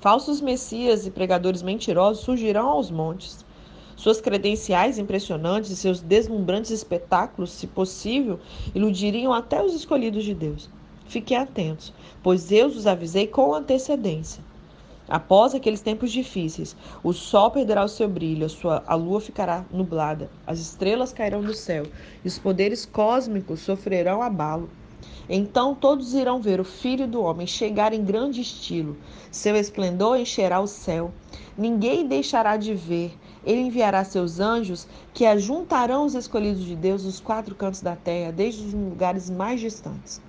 Falsos 0.01 0.41
messias 0.41 1.05
e 1.05 1.11
pregadores 1.11 1.61
mentirosos 1.61 2.23
surgirão 2.23 2.67
aos 2.67 2.89
montes. 2.89 3.45
Suas 3.95 4.19
credenciais 4.19 4.97
impressionantes 4.97 5.69
e 5.69 5.75
seus 5.75 6.01
deslumbrantes 6.01 6.71
espetáculos, 6.71 7.51
se 7.51 7.67
possível, 7.67 8.39
iludiriam 8.73 9.31
até 9.31 9.63
os 9.63 9.75
escolhidos 9.75 10.23
de 10.23 10.33
Deus. 10.33 10.67
Fiquem 11.13 11.37
atentos, 11.37 11.93
pois 12.23 12.51
eu 12.51 12.65
os 12.65 12.87
avisei 12.87 13.27
com 13.27 13.53
antecedência. 13.53 14.43
Após 15.07 15.53
aqueles 15.53 15.79
tempos 15.79 16.11
difíceis, 16.11 16.75
o 17.03 17.13
sol 17.13 17.51
perderá 17.51 17.83
o 17.83 17.87
seu 17.87 18.09
brilho, 18.09 18.47
a, 18.47 18.49
sua, 18.49 18.83
a 18.87 18.95
lua 18.95 19.21
ficará 19.21 19.63
nublada, 19.71 20.27
as 20.47 20.57
estrelas 20.57 21.13
cairão 21.13 21.43
do 21.43 21.53
céu 21.53 21.85
e 22.25 22.27
os 22.27 22.39
poderes 22.39 22.83
cósmicos 22.83 23.59
sofrerão 23.59 24.23
abalo. 24.23 24.71
Então 25.29 25.75
todos 25.75 26.15
irão 26.15 26.41
ver 26.41 26.59
o 26.59 26.65
Filho 26.65 27.07
do 27.07 27.21
Homem 27.21 27.45
chegar 27.45 27.93
em 27.93 28.03
grande 28.03 28.41
estilo. 28.41 28.97
Seu 29.29 29.55
esplendor 29.55 30.17
encherá 30.17 30.59
o 30.59 30.65
céu. 30.65 31.13
Ninguém 31.55 32.07
deixará 32.07 32.57
de 32.57 32.73
ver. 32.73 33.15
Ele 33.45 33.61
enviará 33.61 34.03
seus 34.03 34.39
anjos 34.39 34.87
que 35.13 35.27
ajuntarão 35.27 36.05
os 36.05 36.15
escolhidos 36.15 36.65
de 36.65 36.75
Deus 36.75 37.03
dos 37.03 37.19
quatro 37.19 37.53
cantos 37.53 37.81
da 37.81 37.95
terra, 37.95 38.31
desde 38.31 38.65
os 38.65 38.73
lugares 38.73 39.29
mais 39.29 39.61
distantes. 39.61 40.19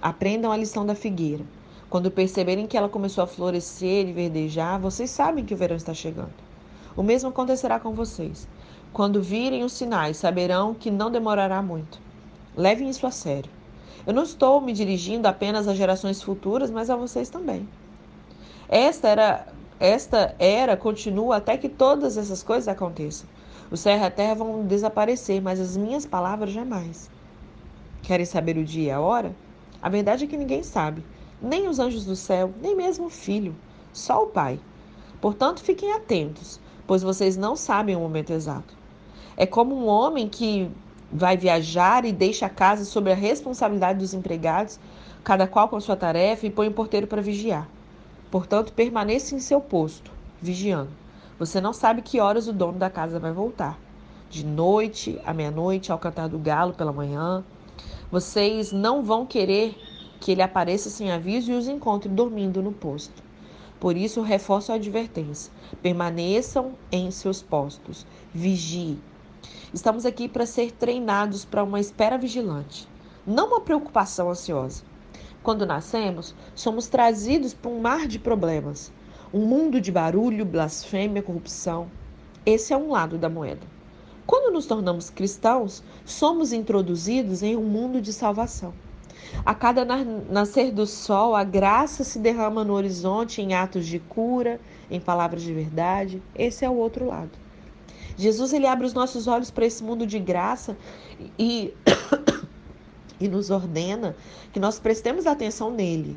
Aprendam 0.00 0.52
a 0.52 0.56
lição 0.56 0.84
da 0.84 0.94
figueira. 0.94 1.44
Quando 1.88 2.10
perceberem 2.10 2.66
que 2.66 2.76
ela 2.76 2.88
começou 2.88 3.22
a 3.22 3.26
florescer 3.26 4.08
e 4.08 4.12
verdejar, 4.12 4.80
vocês 4.80 5.10
sabem 5.10 5.44
que 5.44 5.54
o 5.54 5.56
verão 5.56 5.76
está 5.76 5.94
chegando. 5.94 6.34
O 6.96 7.02
mesmo 7.02 7.28
acontecerá 7.28 7.78
com 7.78 7.92
vocês. 7.92 8.48
Quando 8.92 9.22
virem 9.22 9.62
os 9.62 9.72
sinais, 9.72 10.16
saberão 10.16 10.74
que 10.74 10.90
não 10.90 11.10
demorará 11.10 11.62
muito. 11.62 12.00
Levem 12.56 12.88
isso 12.88 13.06
a 13.06 13.10
sério. 13.10 13.50
Eu 14.06 14.14
não 14.14 14.22
estou 14.22 14.60
me 14.60 14.72
dirigindo 14.72 15.28
apenas 15.28 15.68
às 15.68 15.76
gerações 15.76 16.22
futuras, 16.22 16.70
mas 16.70 16.88
a 16.88 16.96
vocês 16.96 17.28
também. 17.28 17.68
Esta 18.68 19.08
era, 19.08 19.46
esta 19.78 20.34
era 20.38 20.76
continua 20.76 21.36
até 21.36 21.56
que 21.56 21.68
todas 21.68 22.16
essas 22.16 22.42
coisas 22.42 22.68
aconteçam. 22.68 23.28
O 23.70 23.76
céu 23.76 23.98
e 23.98 24.02
a 24.02 24.10
terra 24.10 24.34
vão 24.34 24.64
desaparecer, 24.64 25.42
mas 25.42 25.60
as 25.60 25.76
minhas 25.76 26.06
palavras 26.06 26.52
jamais. 26.52 27.10
Querem 28.02 28.24
saber 28.24 28.56
o 28.56 28.64
dia 28.64 28.84
e 28.84 28.90
a 28.90 29.00
hora? 29.00 29.34
A 29.86 29.88
verdade 29.88 30.24
é 30.24 30.26
que 30.26 30.36
ninguém 30.36 30.64
sabe, 30.64 31.04
nem 31.40 31.68
os 31.68 31.78
anjos 31.78 32.04
do 32.04 32.16
céu, 32.16 32.52
nem 32.60 32.74
mesmo 32.74 33.06
o 33.06 33.08
filho, 33.08 33.54
só 33.92 34.24
o 34.24 34.26
Pai. 34.26 34.58
Portanto, 35.20 35.62
fiquem 35.62 35.92
atentos, 35.92 36.58
pois 36.88 37.04
vocês 37.04 37.36
não 37.36 37.54
sabem 37.54 37.94
o 37.94 38.00
momento 38.00 38.32
exato. 38.32 38.74
É 39.36 39.46
como 39.46 39.76
um 39.76 39.86
homem 39.86 40.28
que 40.28 40.68
vai 41.12 41.36
viajar 41.36 42.04
e 42.04 42.10
deixa 42.10 42.46
a 42.46 42.50
casa 42.50 42.84
sob 42.84 43.12
a 43.12 43.14
responsabilidade 43.14 44.00
dos 44.00 44.12
empregados, 44.12 44.80
cada 45.22 45.46
qual 45.46 45.68
com 45.68 45.78
sua 45.78 45.94
tarefa, 45.94 46.46
e 46.46 46.50
põe 46.50 46.66
um 46.68 46.72
porteiro 46.72 47.06
para 47.06 47.22
vigiar. 47.22 47.68
Portanto, 48.28 48.72
permaneça 48.72 49.36
em 49.36 49.38
seu 49.38 49.60
posto, 49.60 50.10
vigiando. 50.42 50.90
Você 51.38 51.60
não 51.60 51.72
sabe 51.72 52.02
que 52.02 52.18
horas 52.18 52.48
o 52.48 52.52
dono 52.52 52.76
da 52.76 52.90
casa 52.90 53.20
vai 53.20 53.30
voltar. 53.30 53.78
De 54.28 54.44
noite, 54.44 55.16
à 55.24 55.32
meia-noite, 55.32 55.92
ao 55.92 55.98
cantar 56.00 56.28
do 56.28 56.40
galo 56.40 56.72
pela 56.72 56.92
manhã. 56.92 57.44
Vocês 58.10 58.72
não 58.72 59.02
vão 59.02 59.26
querer 59.26 59.76
que 60.20 60.32
ele 60.32 60.42
apareça 60.42 60.90
sem 60.90 61.12
aviso 61.12 61.50
e 61.50 61.54
os 61.54 61.68
encontre 61.68 62.08
dormindo 62.08 62.62
no 62.62 62.72
posto. 62.72 63.22
Por 63.78 63.96
isso, 63.96 64.22
reforço 64.22 64.72
a 64.72 64.76
advertência: 64.76 65.52
permaneçam 65.82 66.72
em 66.90 67.10
seus 67.10 67.42
postos, 67.42 68.06
vigie. 68.32 68.98
Estamos 69.72 70.06
aqui 70.06 70.28
para 70.28 70.46
ser 70.46 70.72
treinados 70.72 71.44
para 71.44 71.62
uma 71.62 71.78
espera 71.78 72.16
vigilante, 72.16 72.88
não 73.26 73.48
uma 73.48 73.60
preocupação 73.60 74.30
ansiosa. 74.30 74.82
Quando 75.42 75.66
nascemos, 75.66 76.34
somos 76.54 76.88
trazidos 76.88 77.54
para 77.54 77.70
um 77.70 77.80
mar 77.80 78.06
de 78.06 78.18
problemas, 78.18 78.90
um 79.32 79.44
mundo 79.44 79.80
de 79.80 79.92
barulho, 79.92 80.44
blasfêmia, 80.44 81.22
corrupção. 81.22 81.88
Esse 82.44 82.72
é 82.72 82.76
um 82.76 82.90
lado 82.90 83.18
da 83.18 83.28
moeda. 83.28 83.75
Quando 84.26 84.52
nos 84.52 84.66
tornamos 84.66 85.08
cristãos, 85.08 85.82
somos 86.04 86.52
introduzidos 86.52 87.42
em 87.42 87.56
um 87.56 87.62
mundo 87.62 88.00
de 88.00 88.12
salvação. 88.12 88.74
A 89.44 89.54
cada 89.54 89.84
nascer 89.84 90.72
do 90.72 90.86
sol, 90.86 91.34
a 91.34 91.44
graça 91.44 92.02
se 92.02 92.18
derrama 92.18 92.64
no 92.64 92.74
horizonte 92.74 93.40
em 93.40 93.54
atos 93.54 93.86
de 93.86 93.98
cura, 93.98 94.60
em 94.90 95.00
palavras 95.00 95.42
de 95.42 95.52
verdade. 95.52 96.22
Esse 96.34 96.64
é 96.64 96.70
o 96.70 96.74
outro 96.74 97.06
lado. 97.06 97.30
Jesus 98.16 98.52
ele 98.52 98.66
abre 98.66 98.86
os 98.86 98.94
nossos 98.94 99.26
olhos 99.26 99.50
para 99.50 99.66
esse 99.66 99.84
mundo 99.84 100.06
de 100.06 100.18
graça 100.18 100.76
e, 101.38 101.74
e 103.20 103.28
nos 103.28 103.50
ordena 103.50 104.16
que 104.52 104.58
nós 104.58 104.78
prestemos 104.78 105.26
atenção 105.26 105.70
nele. 105.70 106.16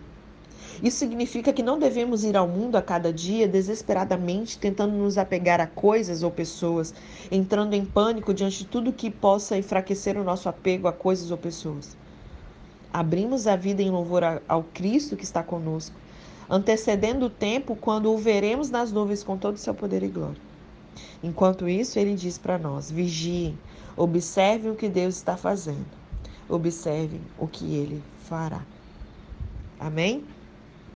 Isso 0.81 0.97
significa 0.97 1.51
que 1.51 1.61
não 1.61 1.77
devemos 1.77 2.23
ir 2.23 2.37
ao 2.37 2.47
mundo 2.47 2.77
a 2.77 2.81
cada 2.81 3.11
dia 3.11 3.47
desesperadamente 3.47 4.57
tentando 4.57 4.93
nos 4.93 5.17
apegar 5.17 5.59
a 5.59 5.67
coisas 5.67 6.23
ou 6.23 6.31
pessoas, 6.31 6.93
entrando 7.29 7.73
em 7.73 7.83
pânico 7.83 8.33
diante 8.33 8.59
de 8.59 8.65
tudo 8.65 8.93
que 8.93 9.09
possa 9.09 9.57
enfraquecer 9.57 10.17
o 10.17 10.23
nosso 10.23 10.47
apego 10.47 10.87
a 10.87 10.93
coisas 10.93 11.31
ou 11.31 11.37
pessoas. 11.37 11.97
Abrimos 12.93 13.45
a 13.45 13.55
vida 13.55 13.81
em 13.81 13.91
louvor 13.91 14.23
ao 14.47 14.63
Cristo 14.63 15.17
que 15.17 15.23
está 15.23 15.43
conosco, 15.43 15.95
antecedendo 16.49 17.25
o 17.25 17.29
tempo 17.29 17.75
quando 17.75 18.11
o 18.11 18.17
veremos 18.17 18.69
nas 18.69 18.91
nuvens 18.91 19.23
com 19.23 19.37
todo 19.37 19.55
o 19.55 19.59
seu 19.59 19.75
poder 19.75 20.01
e 20.01 20.07
glória. 20.07 20.41
Enquanto 21.21 21.67
isso, 21.67 21.99
ele 21.99 22.15
diz 22.15 22.37
para 22.37 22.57
nós: 22.57 22.89
vigiem, 22.89 23.57
observem 23.95 24.71
o 24.71 24.75
que 24.75 24.89
Deus 24.89 25.15
está 25.15 25.35
fazendo, 25.35 25.85
observem 26.47 27.21
o 27.37 27.47
que 27.47 27.75
ele 27.75 28.01
fará. 28.23 28.63
Amém? 29.79 30.23